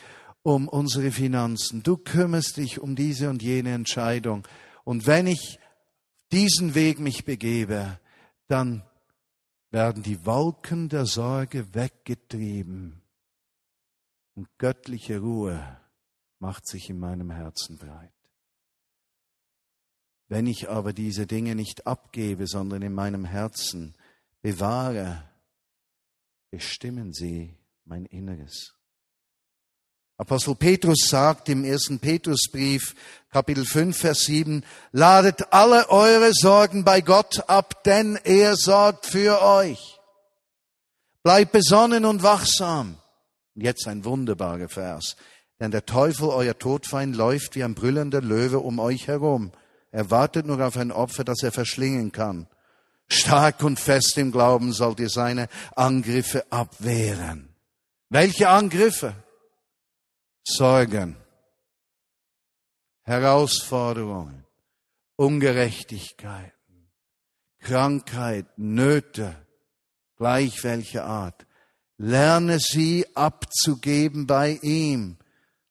um 0.48 0.66
unsere 0.66 1.10
Finanzen. 1.10 1.82
Du 1.82 1.98
kümmerst 1.98 2.56
dich 2.56 2.80
um 2.80 2.96
diese 2.96 3.28
und 3.28 3.42
jene 3.42 3.74
Entscheidung. 3.74 4.48
Und 4.82 5.06
wenn 5.06 5.26
ich 5.26 5.58
diesen 6.32 6.74
Weg 6.74 7.00
mich 7.00 7.26
begebe, 7.26 8.00
dann 8.46 8.82
werden 9.70 10.02
die 10.02 10.24
Wolken 10.24 10.88
der 10.88 11.04
Sorge 11.04 11.74
weggetrieben 11.74 13.02
und 14.36 14.48
göttliche 14.56 15.18
Ruhe 15.18 15.78
macht 16.38 16.66
sich 16.66 16.88
in 16.88 16.98
meinem 16.98 17.30
Herzen 17.30 17.76
breit. 17.76 18.14
Wenn 20.28 20.46
ich 20.46 20.70
aber 20.70 20.94
diese 20.94 21.26
Dinge 21.26 21.56
nicht 21.56 21.86
abgebe, 21.86 22.46
sondern 22.46 22.80
in 22.80 22.94
meinem 22.94 23.26
Herzen 23.26 23.94
bewahre, 24.40 25.28
bestimmen 26.50 27.12
sie 27.12 27.54
mein 27.84 28.06
Inneres. 28.06 28.77
Apostel 30.18 30.54
Petrus 30.56 31.06
sagt 31.08 31.48
im 31.48 31.64
ersten 31.64 31.98
Petrusbrief, 31.98 32.94
Kapitel 33.30 33.64
5, 33.64 33.96
Vers 33.96 34.20
7, 34.20 34.64
ladet 34.92 35.52
alle 35.52 35.88
eure 35.88 36.32
Sorgen 36.34 36.84
bei 36.84 37.00
Gott 37.00 37.48
ab, 37.48 37.84
denn 37.84 38.18
er 38.24 38.56
sorgt 38.56 39.06
für 39.06 39.40
euch. 39.42 39.98
Bleibt 41.22 41.52
besonnen 41.52 42.04
und 42.04 42.22
wachsam. 42.22 42.98
Und 43.54 43.62
jetzt 43.62 43.86
ein 43.88 44.04
wunderbarer 44.04 44.68
Vers. 44.68 45.16
Denn 45.60 45.70
der 45.70 45.86
Teufel, 45.86 46.28
euer 46.28 46.58
Todfeind, 46.58 47.16
läuft 47.16 47.54
wie 47.54 47.64
ein 47.64 47.74
brüllender 47.74 48.20
Löwe 48.20 48.58
um 48.58 48.78
euch 48.78 49.06
herum 49.06 49.52
er 49.90 50.10
wartet 50.10 50.46
nur 50.46 50.64
auf 50.64 50.76
ein 50.76 50.92
Opfer, 50.92 51.24
das 51.24 51.42
er 51.42 51.52
verschlingen 51.52 52.12
kann. 52.12 52.46
Stark 53.08 53.62
und 53.62 53.80
fest 53.80 54.18
im 54.18 54.32
Glauben 54.32 54.72
sollt 54.72 55.00
ihr 55.00 55.08
seine 55.08 55.48
Angriffe 55.74 56.44
abwehren. 56.50 57.48
Welche 58.10 58.48
Angriffe? 58.48 59.14
Sorgen, 60.50 61.14
Herausforderungen, 63.02 64.46
Ungerechtigkeiten, 65.16 66.88
Krankheiten, 67.58 68.74
Nöte, 68.74 69.36
gleich 70.16 70.64
welcher 70.64 71.04
Art. 71.04 71.46
Lerne 71.98 72.58
sie 72.60 73.04
abzugeben 73.14 74.26
bei 74.26 74.58
ihm, 74.62 75.18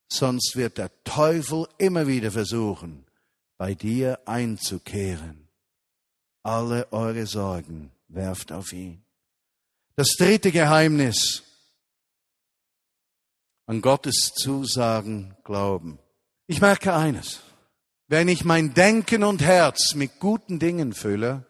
sonst 0.10 0.56
wird 0.56 0.78
der 0.78 0.92
Teufel 1.04 1.68
immer 1.80 2.06
wieder 2.06 2.30
versuchen, 2.30 3.06
bei 3.58 3.74
dir 3.74 4.20
einzukehren. 4.26 5.48
Alle 6.44 6.92
eure 6.92 7.26
Sorgen 7.26 7.92
werft 8.10 8.52
auf 8.52 8.74
ihn. 8.74 9.02
Das 9.96 10.10
dritte 10.20 10.52
Geheimnis. 10.52 11.44
An 13.68 13.82
Gottes 13.82 14.34
Zusagen 14.34 15.36
glauben. 15.44 16.00
Ich 16.48 16.62
merke 16.62 16.94
eines. 16.94 17.42
Wenn 18.08 18.30
ich 18.30 18.46
mein 18.46 18.74
Denken 18.74 19.26
und 19.26 19.42
Herz 19.42 19.94
mit 19.94 20.20
guten 20.20 20.58
Dingen 20.58 20.94
fülle, 20.94 21.46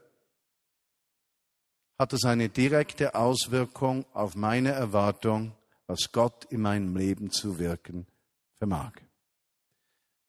hat 1.99 2.13
es 2.13 2.25
eine 2.25 2.49
direkte 2.49 3.13
Auswirkung 3.13 4.06
auf 4.13 4.36
meine 4.36 4.71
Erwartung, 4.71 5.56
was 5.86 6.12
Gott 6.12 6.45
in 6.45 6.62
meinem 6.62 6.97
Leben 6.97 7.30
zu 7.30 7.60
wirken 7.60 8.08
vermag. 8.58 8.93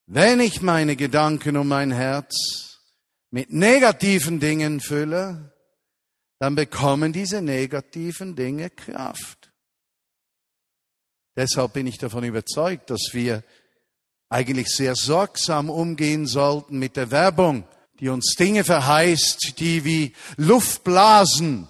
Wenn 0.05 0.41
ich 0.41 0.61
meine 0.61 0.95
Gedanken 0.95 1.57
und 1.57 1.69
mein 1.69 1.91
Herz 1.91 2.81
mit 3.31 3.51
negativen 3.51 4.41
Dingen 4.41 4.81
fülle, 4.81 5.55
dann 6.39 6.55
bekommen 6.55 7.15
diese 7.15 7.41
negativen 7.41 8.37
Dinge 8.37 8.69
Kraft. 8.69 9.38
Deshalb 11.39 11.75
bin 11.75 11.87
ich 11.87 11.99
davon 11.99 12.25
überzeugt, 12.25 12.91
dass 12.91 13.11
wir 13.13 13.45
eigentlich 14.29 14.67
sehr 14.71 14.97
sorgsam 14.97 15.71
umgehen 15.71 16.27
sollten 16.27 16.81
mit 16.81 16.97
der 16.97 17.13
Werbung, 17.13 17.63
die 18.01 18.09
uns 18.09 18.35
Dinge 18.37 18.65
verheißt, 18.65 19.55
die 19.61 19.85
wie 19.85 20.17
Luftblasen 20.37 21.69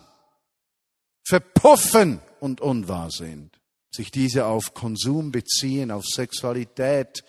verpuffen 1.22 2.22
und 2.40 2.62
unwahr 2.62 3.10
sind. 3.10 3.60
Sich 3.90 4.10
diese 4.10 4.46
auf 4.46 4.72
Konsum 4.72 5.32
beziehen, 5.32 5.90
auf 5.90 6.06
Sexualität, 6.06 7.22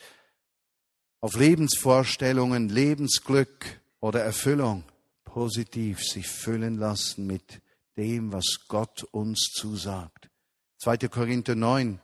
auf 1.19 1.36
Lebensvorstellungen, 1.36 2.69
Lebensglück 2.69 3.82
oder 3.99 4.23
Erfüllung. 4.23 4.86
Positiv 5.25 6.06
sich 6.06 6.30
füllen 6.30 6.78
lassen 6.78 7.28
mit 7.28 7.62
dem, 7.97 8.32
was 8.32 8.60
Gott 8.69 9.04
uns 9.12 9.52
zusagt. 9.54 10.30
2. 10.78 11.10
Korinther 11.10 11.56
9, 11.56 11.99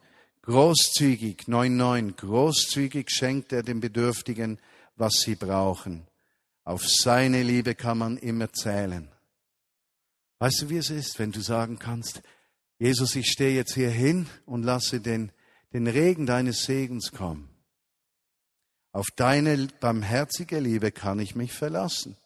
großzügig, 0.45 1.43
9,9, 1.47 2.15
großzügig 2.15 3.09
schenkt 3.09 3.51
er 3.51 3.63
den 3.63 3.79
Bedürftigen, 3.79 4.59
was 4.95 5.13
sie 5.23 5.35
brauchen. 5.35 6.07
Auf 6.63 6.87
seine 6.87 7.43
Liebe 7.43 7.75
kann 7.75 7.97
man 7.97 8.17
immer 8.17 8.51
zählen. 8.53 9.09
Weißt 10.39 10.63
du, 10.63 10.69
wie 10.69 10.77
es 10.77 10.89
ist, 10.89 11.19
wenn 11.19 11.31
du 11.31 11.41
sagen 11.41 11.79
kannst, 11.79 12.21
Jesus, 12.77 13.15
ich 13.15 13.27
stehe 13.27 13.55
jetzt 13.55 13.73
hier 13.73 13.89
hin 13.89 14.27
und 14.45 14.63
lasse 14.63 14.99
den, 14.99 15.31
den 15.73 15.87
Regen 15.87 16.25
deines 16.25 16.63
Segens 16.63 17.11
kommen. 17.11 17.49
Auf 18.91 19.07
deine 19.15 19.67
barmherzige 19.79 20.59
Liebe 20.59 20.91
kann 20.91 21.19
ich 21.19 21.35
mich 21.35 21.53
verlassen. 21.53 22.17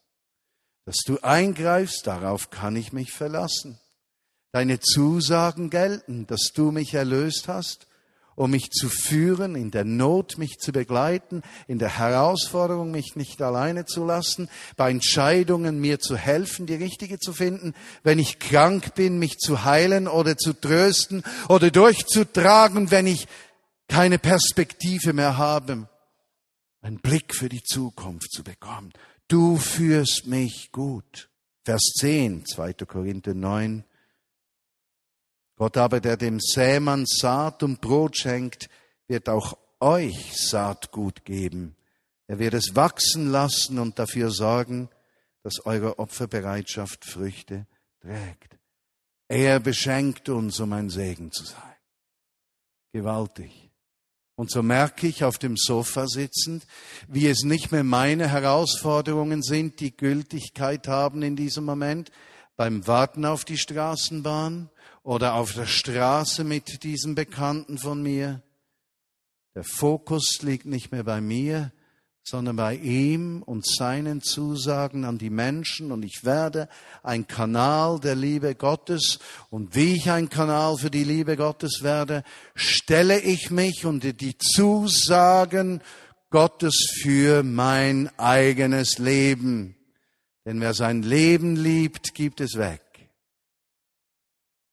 Dass 0.86 0.98
du 1.06 1.20
eingreifst, 1.20 2.08
darauf 2.08 2.50
kann 2.50 2.76
ich 2.76 2.94
mich 2.94 3.12
verlassen. 3.12 3.80
Deine 4.52 4.80
Zusagen 4.80 5.70
gelten, 5.70 6.26
dass 6.26 6.52
du 6.54 6.72
mich 6.72 6.94
erlöst 6.94 7.48
hast, 7.48 7.88
um 8.40 8.52
mich 8.52 8.72
zu 8.72 8.88
führen, 8.88 9.56
in 9.56 9.70
der 9.70 9.84
Not 9.84 10.38
mich 10.38 10.60
zu 10.60 10.72
begleiten, 10.72 11.42
in 11.68 11.78
der 11.78 11.98
Herausforderung 12.00 12.90
mich 12.90 13.18
nicht 13.18 13.42
alleine 13.42 13.86
zu 13.86 14.06
lassen, 14.06 14.48
bei 14.78 14.90
Entscheidungen 14.90 15.82
mir 15.82 16.00
zu 16.00 16.16
helfen, 16.16 16.66
die 16.66 16.76
richtige 16.76 17.20
zu 17.20 17.34
finden, 17.34 17.74
wenn 18.02 18.18
ich 18.18 18.40
krank 18.40 18.96
bin, 18.96 19.20
mich 19.20 19.40
zu 19.40 19.66
heilen 19.66 20.08
oder 20.08 20.38
zu 20.38 20.54
trösten 20.54 21.22
oder 21.50 21.70
durchzutragen, 21.70 22.92
wenn 22.92 23.08
ich 23.08 23.28
keine 23.90 24.20
Perspektive 24.20 25.12
mehr 25.12 25.38
habe, 25.38 25.90
einen 26.82 27.00
Blick 27.00 27.36
für 27.36 27.50
die 27.50 27.64
Zukunft 27.64 28.32
zu 28.32 28.46
bekommen. 28.46 28.94
Du 29.28 29.58
führst 29.58 30.28
mich 30.28 30.72
gut. 30.72 31.30
Vers 31.66 31.82
10, 32.00 32.46
2. 32.46 32.72
Korinther 32.88 33.34
9. 33.34 33.84
Gott 35.60 35.76
aber, 35.76 36.00
der 36.00 36.16
dem 36.16 36.40
Sämann 36.40 37.06
Saat 37.06 37.64
und 37.64 37.82
Brot 37.82 38.16
schenkt, 38.16 38.70
wird 39.10 39.28
auch 39.28 39.58
euch 39.82 40.38
Saatgut 40.38 41.26
geben. 41.26 41.76
Er 42.28 42.40
wird 42.40 42.54
es 42.54 42.78
wachsen 42.78 43.30
lassen 43.30 43.78
und 43.78 44.00
dafür 44.00 44.32
sorgen, 44.32 44.88
dass 45.44 45.66
eure 45.66 46.00
Opferbereitschaft 46.00 47.04
Früchte 47.04 47.68
trägt. 48.00 48.58
Er 49.28 49.60
beschenkt 49.60 50.30
uns, 50.30 50.62
um 50.62 50.72
ein 50.72 50.90
Segen 50.90 51.34
zu 51.34 51.44
sein. 51.44 51.76
Gewaltig. 52.94 53.70
Und 54.36 54.52
so 54.52 54.64
merke 54.64 55.08
ich 55.08 55.26
auf 55.26 55.40
dem 55.40 55.58
Sofa 55.58 56.08
sitzend, 56.08 56.66
wie 57.10 57.28
es 57.28 57.44
nicht 57.44 57.74
mehr 57.74 57.84
meine 57.84 58.30
Herausforderungen 58.30 59.44
sind, 59.44 59.82
die 59.82 59.96
Gültigkeit 59.96 60.88
haben 60.88 61.22
in 61.22 61.36
diesem 61.36 61.66
Moment, 61.66 62.12
beim 62.56 62.88
Warten 62.88 63.26
auf 63.26 63.44
die 63.44 63.58
Straßenbahn 63.58 64.70
oder 65.04 65.36
auf 65.36 65.54
der 65.54 65.66
Straße 65.66 66.44
mit 66.44 66.84
diesem 66.84 67.16
Bekannten 67.16 67.78
von 67.78 68.02
mir. 68.02 68.42
Der 69.56 69.64
Fokus 69.64 70.42
liegt 70.42 70.66
nicht 70.66 70.92
mehr 70.92 71.04
bei 71.04 71.22
mir, 71.22 71.72
sondern 72.24 72.58
bei 72.58 72.76
ihm 72.76 73.42
und 73.42 73.66
seinen 73.66 74.22
Zusagen 74.22 75.04
an 75.04 75.18
die 75.18 75.32
Menschen 75.32 75.92
und 75.92 76.04
ich 76.04 76.24
werde 76.24 76.70
ein 77.02 77.26
Kanal 77.26 78.00
der 78.00 78.16
Liebe 78.16 78.54
Gottes 78.54 79.20
und 79.50 79.76
wie 79.76 79.96
ich 79.96 80.12
ein 80.12 80.30
Kanal 80.30 80.78
für 80.78 80.92
die 80.92 81.04
Liebe 81.04 81.36
Gottes 81.36 81.82
werde, 81.82 82.24
stelle 82.54 83.20
ich 83.20 83.50
mich 83.50 83.86
unter 83.86 84.14
die 84.14 84.38
Zusagen 84.38 85.82
Gottes 86.30 86.94
für 87.02 87.42
mein 87.42 88.12
eigenes 88.20 89.00
Leben. 89.00 89.76
Denn 90.46 90.62
wer 90.62 90.74
sein 90.76 91.02
Leben 91.02 91.56
liebt, 91.56 92.14
gibt 92.14 92.42
es 92.42 92.56
weg. 92.56 92.89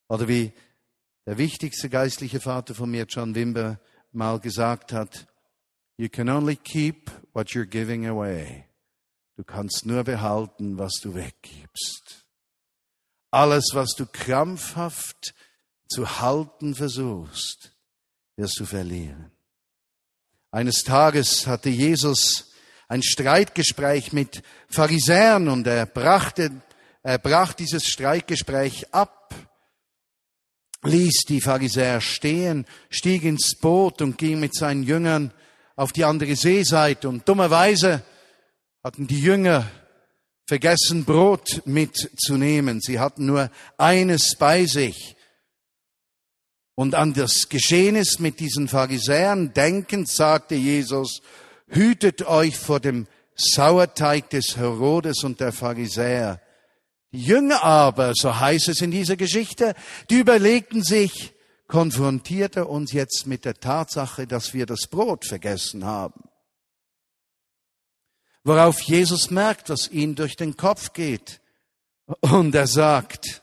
Oder 0.09 0.29
wie 0.29 0.53
der 1.27 1.39
wichtigste 1.39 1.89
geistliche 1.89 2.41
Vater 2.41 2.75
von 2.75 2.91
mir, 2.91 3.07
John 3.09 3.35
Wimber, 3.35 3.81
mal 4.13 4.39
gesagt 4.41 4.93
hat, 4.93 5.27
You 5.99 6.09
can 6.09 6.29
only 6.29 6.57
keep 6.57 7.11
what 7.33 7.49
you're 7.49 7.65
giving 7.65 8.07
away. 8.07 8.67
Du 9.37 9.45
kannst 9.45 9.87
nur 9.87 10.05
behalten, 10.05 10.79
was 10.79 10.95
du 11.03 11.15
weggibst. 11.15 12.27
Alles, 13.31 13.71
was 13.73 13.91
du 13.97 14.07
krampfhaft 14.07 15.35
zu 15.89 16.21
halten 16.21 16.75
versuchst, 16.75 17.73
wirst 18.37 18.59
du 18.61 18.65
verlieren. 18.65 19.31
Eines 20.51 20.83
Tages 20.85 21.47
hatte 21.47 21.69
Jesus 21.69 22.53
ein 22.89 23.03
Streitgespräch 23.03 24.13
mit 24.13 24.43
Pharisäern 24.69 25.49
und 25.49 25.67
er 25.67 25.87
brachte, 25.87 26.63
er 27.03 27.19
brach 27.19 27.53
dieses 27.53 27.85
Streitgespräch 27.85 28.93
ab, 28.95 29.26
ließ 30.87 31.25
die 31.29 31.41
Pharisäer 31.41 32.01
stehen, 32.01 32.67
stieg 32.91 33.25
ins 33.25 33.57
Boot 33.57 34.03
und 34.03 34.19
ging 34.19 34.41
mit 34.41 34.55
seinen 34.55 34.83
Jüngern 34.83 35.33
auf 35.77 35.93
die 35.93 36.05
andere 36.05 36.35
Seeseite. 36.37 37.09
Und 37.09 37.29
dummerweise 37.29 38.03
hatten 38.83 39.07
die 39.07 39.21
Jünger 39.21 39.71
vergessen, 40.47 41.05
Brot 41.05 41.63
mitzunehmen. 41.65 42.81
Sie 42.81 42.99
hatten 42.99 43.27
nur 43.27 43.51
eines 43.77 44.37
bei 44.37 44.65
sich. 44.65 45.17
Und 46.75 46.95
an 46.95 47.15
das 47.15 47.49
Geschehnis 47.49 48.19
mit 48.19 48.39
diesen 48.39 48.69
Pharisäern 48.69 49.55
denkend 49.55 50.09
sagte 50.09 50.55
Jesus, 50.55 51.23
hütet 51.69 52.27
euch 52.27 52.57
vor 52.57 52.81
dem 52.81 53.07
Sauerteig 53.35 54.31
des 54.31 54.57
Herodes 54.57 55.25
und 55.25 55.41
der 55.41 55.53
Pharisäer. 55.53 56.41
Jünger 57.17 57.63
aber, 57.63 58.13
so 58.15 58.39
heißt 58.39 58.69
es 58.69 58.81
in 58.81 58.91
dieser 58.91 59.17
Geschichte, 59.17 59.75
die 60.11 60.19
überlegten 60.19 60.83
sich, 60.83 61.35
konfrontiert 61.67 62.57
er 62.57 62.69
uns 62.69 62.93
jetzt 62.93 63.27
mit 63.27 63.45
der 63.45 63.55
Tatsache, 63.55 64.27
dass 64.27 64.55
wir 64.55 64.67
das 64.67 64.87
Brot 64.89 65.25
vergessen 65.25 65.85
haben. 65.85 66.29
Worauf 68.45 68.81
Jesus 68.81 69.31
merkt, 69.31 69.71
was 69.71 69.89
ihm 69.89 70.15
durch 70.15 70.37
den 70.37 70.57
Kopf 70.57 70.93
geht. 70.93 71.41
Und 72.21 72.55
er 72.55 72.69
sagt, 72.69 73.43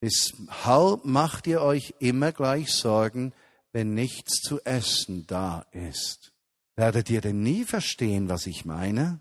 weshalb 0.00 1.04
macht 1.04 1.46
ihr 1.46 1.62
euch 1.62 1.94
immer 2.00 2.32
gleich 2.32 2.72
Sorgen, 2.72 3.32
wenn 3.72 3.94
nichts 3.94 4.40
zu 4.40 4.60
essen 4.64 5.28
da 5.28 5.64
ist? 5.70 6.32
Werdet 6.74 7.08
ihr 7.10 7.20
denn 7.20 7.42
nie 7.42 7.64
verstehen, 7.64 8.28
was 8.28 8.46
ich 8.46 8.64
meine? 8.64 9.20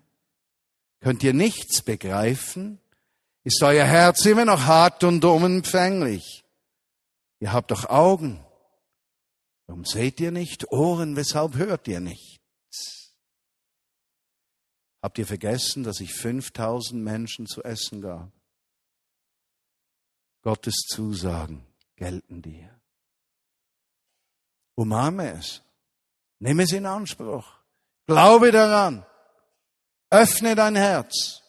Könnt 1.02 1.22
ihr 1.22 1.34
nichts 1.34 1.84
begreifen? 1.84 2.80
Ist 3.44 3.62
euer 3.64 3.86
Herz 3.86 4.26
immer 4.26 4.46
noch 4.46 4.66
hart 4.66 5.04
und 5.04 5.26
unempfänglich? 5.26 6.44
Ihr 7.40 7.54
habt 7.54 7.72
doch 7.72 7.90
Augen. 7.90 8.46
Warum 9.66 9.84
seht 9.86 10.20
ihr 10.20 10.32
nicht? 10.32 10.72
Ohren, 10.72 11.16
weshalb 11.16 11.56
hört 11.56 11.88
ihr 11.88 12.00
nichts? 12.00 13.14
Habt 15.02 15.18
ihr 15.18 15.26
vergessen, 15.26 15.84
dass 15.84 16.00
ich 16.00 16.14
5000 16.14 17.02
Menschen 17.02 17.48
zu 17.48 17.64
essen 17.64 18.02
gab? 18.02 18.32
Gottes 20.44 20.76
Zusagen 20.88 21.66
gelten 21.96 22.42
dir. 22.42 22.80
Umarme 24.76 25.32
es. 25.34 25.62
Nimm 26.40 26.60
es 26.60 26.72
in 26.72 26.86
Anspruch. 26.86 27.48
Glaube 28.06 28.52
daran. 28.52 29.06
Öffne 30.10 30.56
dein 30.56 30.76
Herz. 30.76 31.41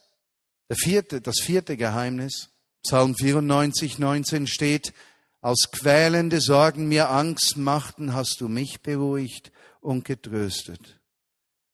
Vierte, 0.77 1.21
das 1.21 1.41
vierte 1.41 1.77
Geheimnis. 1.77 2.51
Psalm 2.85 3.15
94, 3.15 3.99
19 3.99 4.47
steht, 4.47 4.93
als 5.41 5.71
quälende 5.73 6.41
Sorgen 6.41 6.89
mir 6.89 7.11
Angst 7.11 7.57
machten, 7.57 8.15
hast 8.15 8.41
du 8.41 8.49
mich 8.49 8.81
beruhigt 8.81 9.51
und 9.81 10.05
getröstet. 10.05 11.01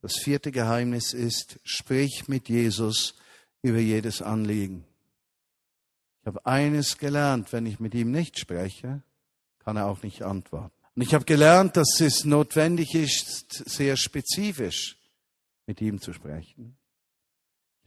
Das 0.00 0.16
vierte 0.16 0.52
Geheimnis 0.52 1.12
ist, 1.12 1.58
sprich 1.64 2.28
mit 2.28 2.48
Jesus 2.48 3.14
über 3.62 3.78
jedes 3.78 4.22
Anliegen. 4.22 4.84
Ich 6.22 6.26
habe 6.26 6.46
eines 6.46 6.96
gelernt, 6.96 7.52
wenn 7.52 7.66
ich 7.66 7.80
mit 7.80 7.94
ihm 7.94 8.10
nicht 8.10 8.38
spreche, 8.38 9.02
kann 9.58 9.76
er 9.76 9.86
auch 9.86 10.02
nicht 10.02 10.22
antworten. 10.22 10.72
Und 10.94 11.02
ich 11.02 11.12
habe 11.12 11.26
gelernt, 11.26 11.76
dass 11.76 12.00
es 12.00 12.24
notwendig 12.24 12.94
ist, 12.94 13.52
sehr 13.68 13.96
spezifisch 13.96 14.96
mit 15.66 15.82
ihm 15.82 16.00
zu 16.00 16.14
sprechen. 16.14 16.77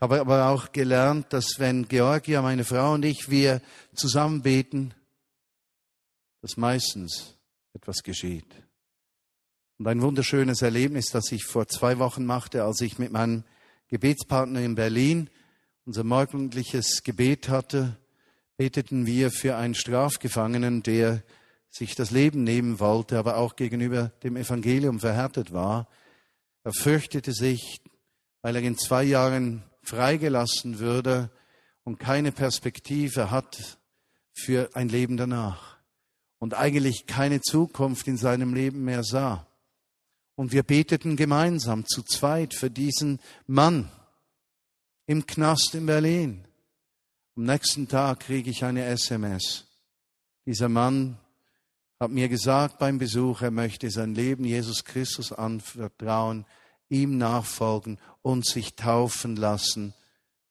Habe 0.02 0.20
aber 0.20 0.48
auch 0.48 0.72
gelernt, 0.72 1.32
dass 1.32 1.60
wenn 1.60 1.88
Georgia, 1.88 2.42
meine 2.42 2.66
Frau 2.66 2.94
und 2.96 3.06
ich, 3.06 3.30
wir 3.30 3.62
zusammen 3.94 4.42
beten, 4.42 4.96
dass 6.42 6.58
meistens 6.58 7.36
etwas 7.74 8.02
geschieht. 8.02 8.48
Und 9.78 9.88
ein 9.88 10.02
wunderschönes 10.02 10.64
Erlebnis, 10.64 11.12
das 11.12 11.32
ich 11.32 11.46
vor 11.46 11.68
zwei 11.68 12.00
Wochen 12.00 12.26
machte, 12.26 12.64
als 12.64 12.82
ich 12.82 12.98
mit 12.98 13.12
meinem 13.12 13.44
Gebetspartner 13.90 14.62
in 14.62 14.74
Berlin 14.74 15.30
unser 15.86 16.04
morgendliches 16.04 17.04
Gebet 17.04 17.48
hatte, 17.48 17.96
beteten 18.58 19.06
wir 19.06 19.30
für 19.30 19.56
einen 19.56 19.76
Strafgefangenen, 19.76 20.82
der 20.82 21.22
sich 21.70 21.94
das 21.94 22.10
Leben 22.10 22.44
nehmen 22.44 22.80
wollte, 22.80 23.20
aber 23.20 23.38
auch 23.38 23.56
gegenüber 23.56 24.12
dem 24.24 24.36
Evangelium 24.36 25.00
verhärtet 25.00 25.54
war. 25.54 25.88
Er 26.64 26.74
fürchtete 26.74 27.34
sich, 27.34 27.82
weil 28.42 28.56
er 28.56 28.64
in 28.64 28.78
zwei 28.78 29.04
Jahren 29.04 29.64
freigelassen 29.84 30.80
würde 30.80 31.30
und 31.84 32.00
keine 32.00 32.32
Perspektive 32.32 33.32
hat 33.32 33.80
für 34.34 34.70
ein 34.76 34.90
Leben 34.90 35.18
danach 35.18 35.78
und 36.40 36.54
eigentlich 36.54 37.06
keine 37.06 37.42
Zukunft 37.42 38.08
in 38.08 38.18
seinem 38.18 38.54
Leben 38.54 38.84
mehr 38.84 39.04
sah. 39.04 39.48
Und 40.36 40.52
wir 40.52 40.64
beteten 40.64 41.16
gemeinsam 41.16 41.86
zu 41.86 42.02
zweit 42.04 42.54
für 42.54 42.70
diesen 42.70 43.20
Mann 43.46 43.92
im 45.06 45.26
Knast 45.28 45.76
in 45.76 45.86
Berlin. 45.86 46.46
Am 47.36 47.44
nächsten 47.44 47.88
Tag 47.88 48.22
kriege 48.22 48.50
ich 48.50 48.64
eine 48.64 48.86
SMS. 48.86 49.66
Dieser 50.46 50.70
Mann 50.70 51.18
hat 52.00 52.10
mir 52.10 52.30
gesagt 52.30 52.80
beim 52.80 52.98
Besuch, 52.98 53.42
er 53.42 53.52
möchte 53.52 53.92
sein 53.92 54.16
Leben 54.16 54.44
Jesus 54.44 54.84
Christus 54.84 55.32
anvertrauen, 55.32 56.46
ihm 56.92 57.18
nachfolgen 57.18 57.98
und 58.22 58.46
sich 58.46 58.76
taufen 58.76 59.36
lassen, 59.36 59.94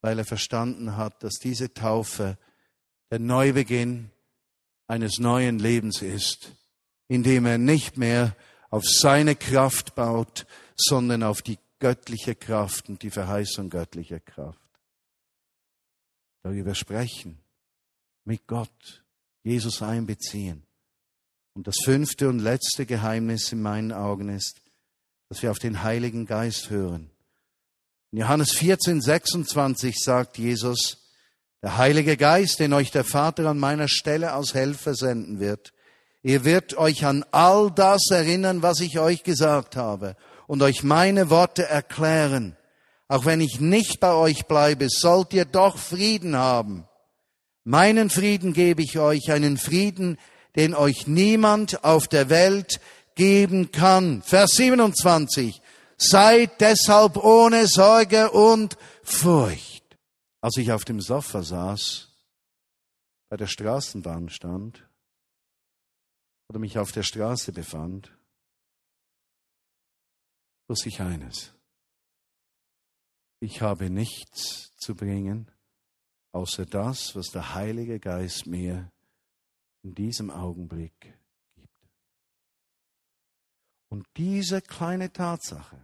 weil 0.01 0.19
er 0.19 0.25
verstanden 0.25 0.97
hat, 0.97 1.23
dass 1.23 1.35
diese 1.35 1.73
Taufe 1.73 2.39
der 3.11 3.19
Neubeginn 3.19 4.11
eines 4.87 5.19
neuen 5.19 5.59
Lebens 5.59 6.03
ist, 6.03 6.53
in 7.09 7.23
dem 7.23 7.47
er 7.47 7.59
nicht 7.59 7.97
mehr 7.97 8.35
auf 8.71 8.85
seine 8.85 9.37
Kraft 9.37 9.95
baut, 9.95 10.47
sondern 10.77 11.23
auf 11.23 11.43
die 11.43 11.59
göttliche 11.79 12.35
Kraft 12.35 12.89
und 12.89 13.03
die 13.03 13.11
Verheißung 13.11 13.71
göttlicher 13.71 14.21
Kraft. 14.21 14.59
Darüber 16.43 16.75
sprechen, 16.75 17.39
mit 18.25 18.47
Gott, 18.47 19.05
Jesus 19.43 19.83
einbeziehen. 19.83 20.63
Und 21.55 21.67
das 21.67 21.77
fünfte 21.85 22.29
und 22.29 22.39
letzte 22.39 22.87
Geheimnis 22.87 23.53
in 23.53 23.61
meinen 23.61 23.93
Augen 23.93 24.29
ist, 24.29 24.61
dass 25.31 25.43
wir 25.45 25.53
auf 25.53 25.61
den 25.61 25.85
Heiligen 25.85 26.27
Geist 26.27 26.71
hören. 26.71 27.09
In 28.11 28.19
Johannes 28.19 28.51
14, 28.51 29.01
26 29.01 29.97
sagt 29.97 30.39
Jesus, 30.39 30.99
der 31.63 31.79
Heilige 31.79 32.17
Geist, 32.17 32.59
den 32.59 32.73
euch 32.73 32.91
der 32.91 33.05
Vater 33.05 33.47
an 33.47 33.59
meiner 33.61 33.87
Stelle 33.87 34.33
als 34.33 34.55
Helfer 34.55 34.95
senden 34.95 35.39
wird, 35.39 35.73
ihr 36.25 36.45
wird 36.45 36.77
euch 36.77 37.07
an 37.07 37.25
all 37.31 37.71
das 37.71 38.11
erinnern, 38.11 38.63
was 38.63 38.81
ich 38.81 38.99
euch 38.99 39.23
gesagt 39.23 39.77
habe 39.77 40.17
und 40.49 40.63
euch 40.63 40.83
meine 40.83 41.31
Worte 41.31 41.65
erklären. 41.65 42.57
Auch 43.07 43.25
wenn 43.25 43.41
ich 43.41 43.61
nicht 43.61 44.01
bei 44.01 44.13
euch 44.13 44.47
bleibe, 44.47 44.89
sollt 44.89 45.33
ihr 45.33 45.45
doch 45.45 45.79
Frieden 45.79 46.35
haben. 46.35 46.89
Meinen 47.63 48.11
Frieden 48.11 48.53
gebe 48.53 48.83
ich 48.83 48.99
euch, 48.99 49.31
einen 49.31 49.59
Frieden, 49.59 50.19
den 50.57 50.75
euch 50.75 51.07
niemand 51.07 51.85
auf 51.85 52.09
der 52.09 52.31
Welt 52.31 52.81
geben 53.21 53.71
kann. 53.71 54.23
Vers 54.23 54.53
27. 54.53 55.61
Seid 55.99 56.59
deshalb 56.59 57.19
ohne 57.19 57.67
Sorge 57.67 58.31
und 58.31 58.79
Furcht. 59.03 59.85
Als 60.41 60.57
ich 60.57 60.73
auf 60.73 60.87
dem 60.87 61.03
Sofa 61.03 61.43
saß, 61.43 62.09
bei 63.29 63.37
der 63.37 63.47
Straßenbahn 63.47 64.31
stand 64.31 64.89
oder 66.49 66.59
mich 66.59 66.79
auf 66.79 66.93
der 66.93 67.03
Straße 67.03 67.53
befand, 67.53 68.11
wusste 70.67 70.89
ich 70.89 71.03
eines. 71.03 71.53
Ich 73.41 73.61
habe 73.61 73.91
nichts 73.91 74.75
zu 74.79 74.95
bringen, 74.95 75.51
außer 76.33 76.65
das, 76.65 77.15
was 77.15 77.27
der 77.27 77.55
Heilige 77.55 78.01
Geist 78.01 78.47
mir 78.47 78.91
in 79.83 79.95
diesem 79.95 80.31
Augenblick. 80.31 81.20
Und 83.91 84.07
diese 84.17 84.63
kleine 84.63 85.13
Tatsache 85.13 85.77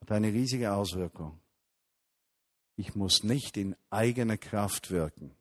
hat 0.00 0.10
eine 0.10 0.32
riesige 0.32 0.72
Auswirkung. 0.72 1.38
Ich 2.76 2.94
muss 2.94 3.22
nicht 3.22 3.58
in 3.58 3.76
eigener 3.90 4.38
Kraft 4.38 4.90
wirken, 4.90 5.36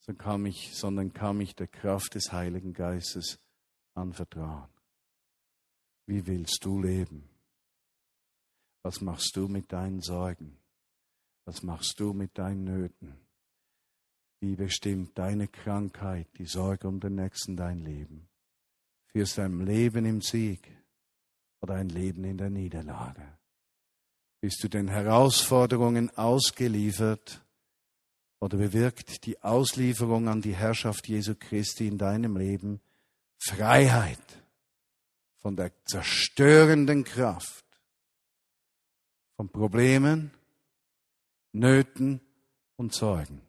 sondern 0.00 0.24
kann 0.24 0.42
mich, 0.42 0.76
sondern 0.76 1.12
kann 1.14 1.38
mich 1.38 1.54
der 1.56 1.66
Kraft 1.66 2.14
des 2.14 2.30
Heiligen 2.30 2.74
Geistes 2.74 3.40
anvertrauen. 3.94 4.68
Wie 6.06 6.26
willst 6.26 6.64
du 6.64 6.82
leben? 6.82 7.28
Was 8.82 9.00
machst 9.00 9.34
du 9.36 9.48
mit 9.48 9.72
deinen 9.72 10.02
Sorgen? 10.02 10.58
Was 11.46 11.62
machst 11.62 11.98
du 12.00 12.12
mit 12.12 12.36
deinen 12.36 12.64
Nöten? 12.64 13.14
Wie 14.40 14.56
bestimmt 14.56 15.18
deine 15.18 15.48
Krankheit, 15.48 16.28
die 16.38 16.46
Sorge 16.46 16.88
um 16.88 17.00
den 17.00 17.14
Nächsten 17.14 17.56
dein 17.56 17.80
Leben? 17.80 18.29
Führst 19.12 19.38
du 19.38 19.42
ein 19.42 19.64
Leben 19.64 20.04
im 20.04 20.20
Sieg? 20.20 20.80
oder 21.60 21.74
ein 21.74 21.88
Leben 21.88 22.24
in 22.24 22.38
der 22.38 22.50
Niederlage? 22.50 23.22
Bist 24.40 24.62
du 24.64 24.68
den 24.68 24.88
Herausforderungen 24.88 26.10
ausgeliefert 26.16 27.44
oder 28.40 28.56
bewirkt 28.56 29.26
die 29.26 29.42
Auslieferung 29.42 30.28
an 30.28 30.40
die 30.40 30.54
Herrschaft 30.54 31.08
Jesu 31.08 31.34
Christi 31.38 31.86
in 31.86 31.98
deinem 31.98 32.36
Leben 32.36 32.80
Freiheit 33.38 34.18
von 35.36 35.56
der 35.56 35.72
zerstörenden 35.84 37.04
Kraft, 37.04 37.64
von 39.36 39.50
Problemen, 39.50 40.30
Nöten 41.52 42.20
und 42.76 42.94
Sorgen? 42.94 43.42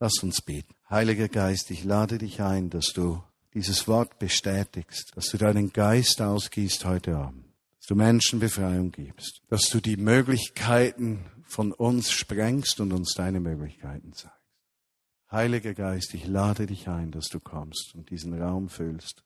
Lass 0.00 0.20
uns 0.22 0.40
beten. 0.40 0.74
Heiliger 0.90 1.28
Geist, 1.28 1.70
ich 1.70 1.84
lade 1.84 2.18
dich 2.18 2.40
ein, 2.40 2.70
dass 2.70 2.86
du 2.92 3.22
dieses 3.54 3.86
Wort 3.88 4.18
bestätigst, 4.18 5.12
dass 5.14 5.26
du 5.26 5.38
deinen 5.38 5.72
Geist 5.72 6.20
ausgießt 6.22 6.84
heute 6.84 7.16
Abend, 7.16 7.44
dass 7.78 7.86
du 7.86 7.94
Menschen 7.94 8.40
Befreiung 8.40 8.92
gibst, 8.92 9.42
dass 9.48 9.64
du 9.64 9.80
die 9.80 9.96
Möglichkeiten 9.96 11.26
von 11.44 11.72
uns 11.72 12.10
sprengst 12.10 12.80
und 12.80 12.92
uns 12.92 13.14
deine 13.14 13.40
Möglichkeiten 13.40 14.12
zeigst. 14.12 14.38
Heiliger 15.30 15.72
Geist, 15.72 16.12
ich 16.14 16.26
lade 16.26 16.66
dich 16.66 16.88
ein, 16.88 17.10
dass 17.10 17.28
du 17.28 17.40
kommst 17.40 17.94
und 17.94 18.10
diesen 18.10 18.40
Raum 18.40 18.68
füllst. 18.68 19.24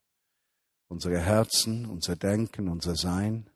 Unsere 0.88 1.18
Herzen, 1.18 1.86
unser 1.86 2.14
Denken, 2.14 2.68
unser 2.68 2.94
Sein, 2.94 3.50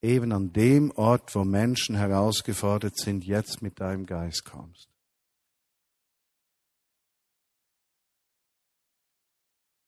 eben 0.00 0.32
an 0.32 0.52
dem 0.52 0.92
Ort, 0.92 1.34
wo 1.34 1.42
Menschen 1.44 1.96
herausgefordert 1.96 2.96
sind, 2.96 3.24
jetzt 3.24 3.60
mit 3.60 3.80
deinem 3.80 4.06
Geist 4.06 4.44
kommst. 4.44 4.93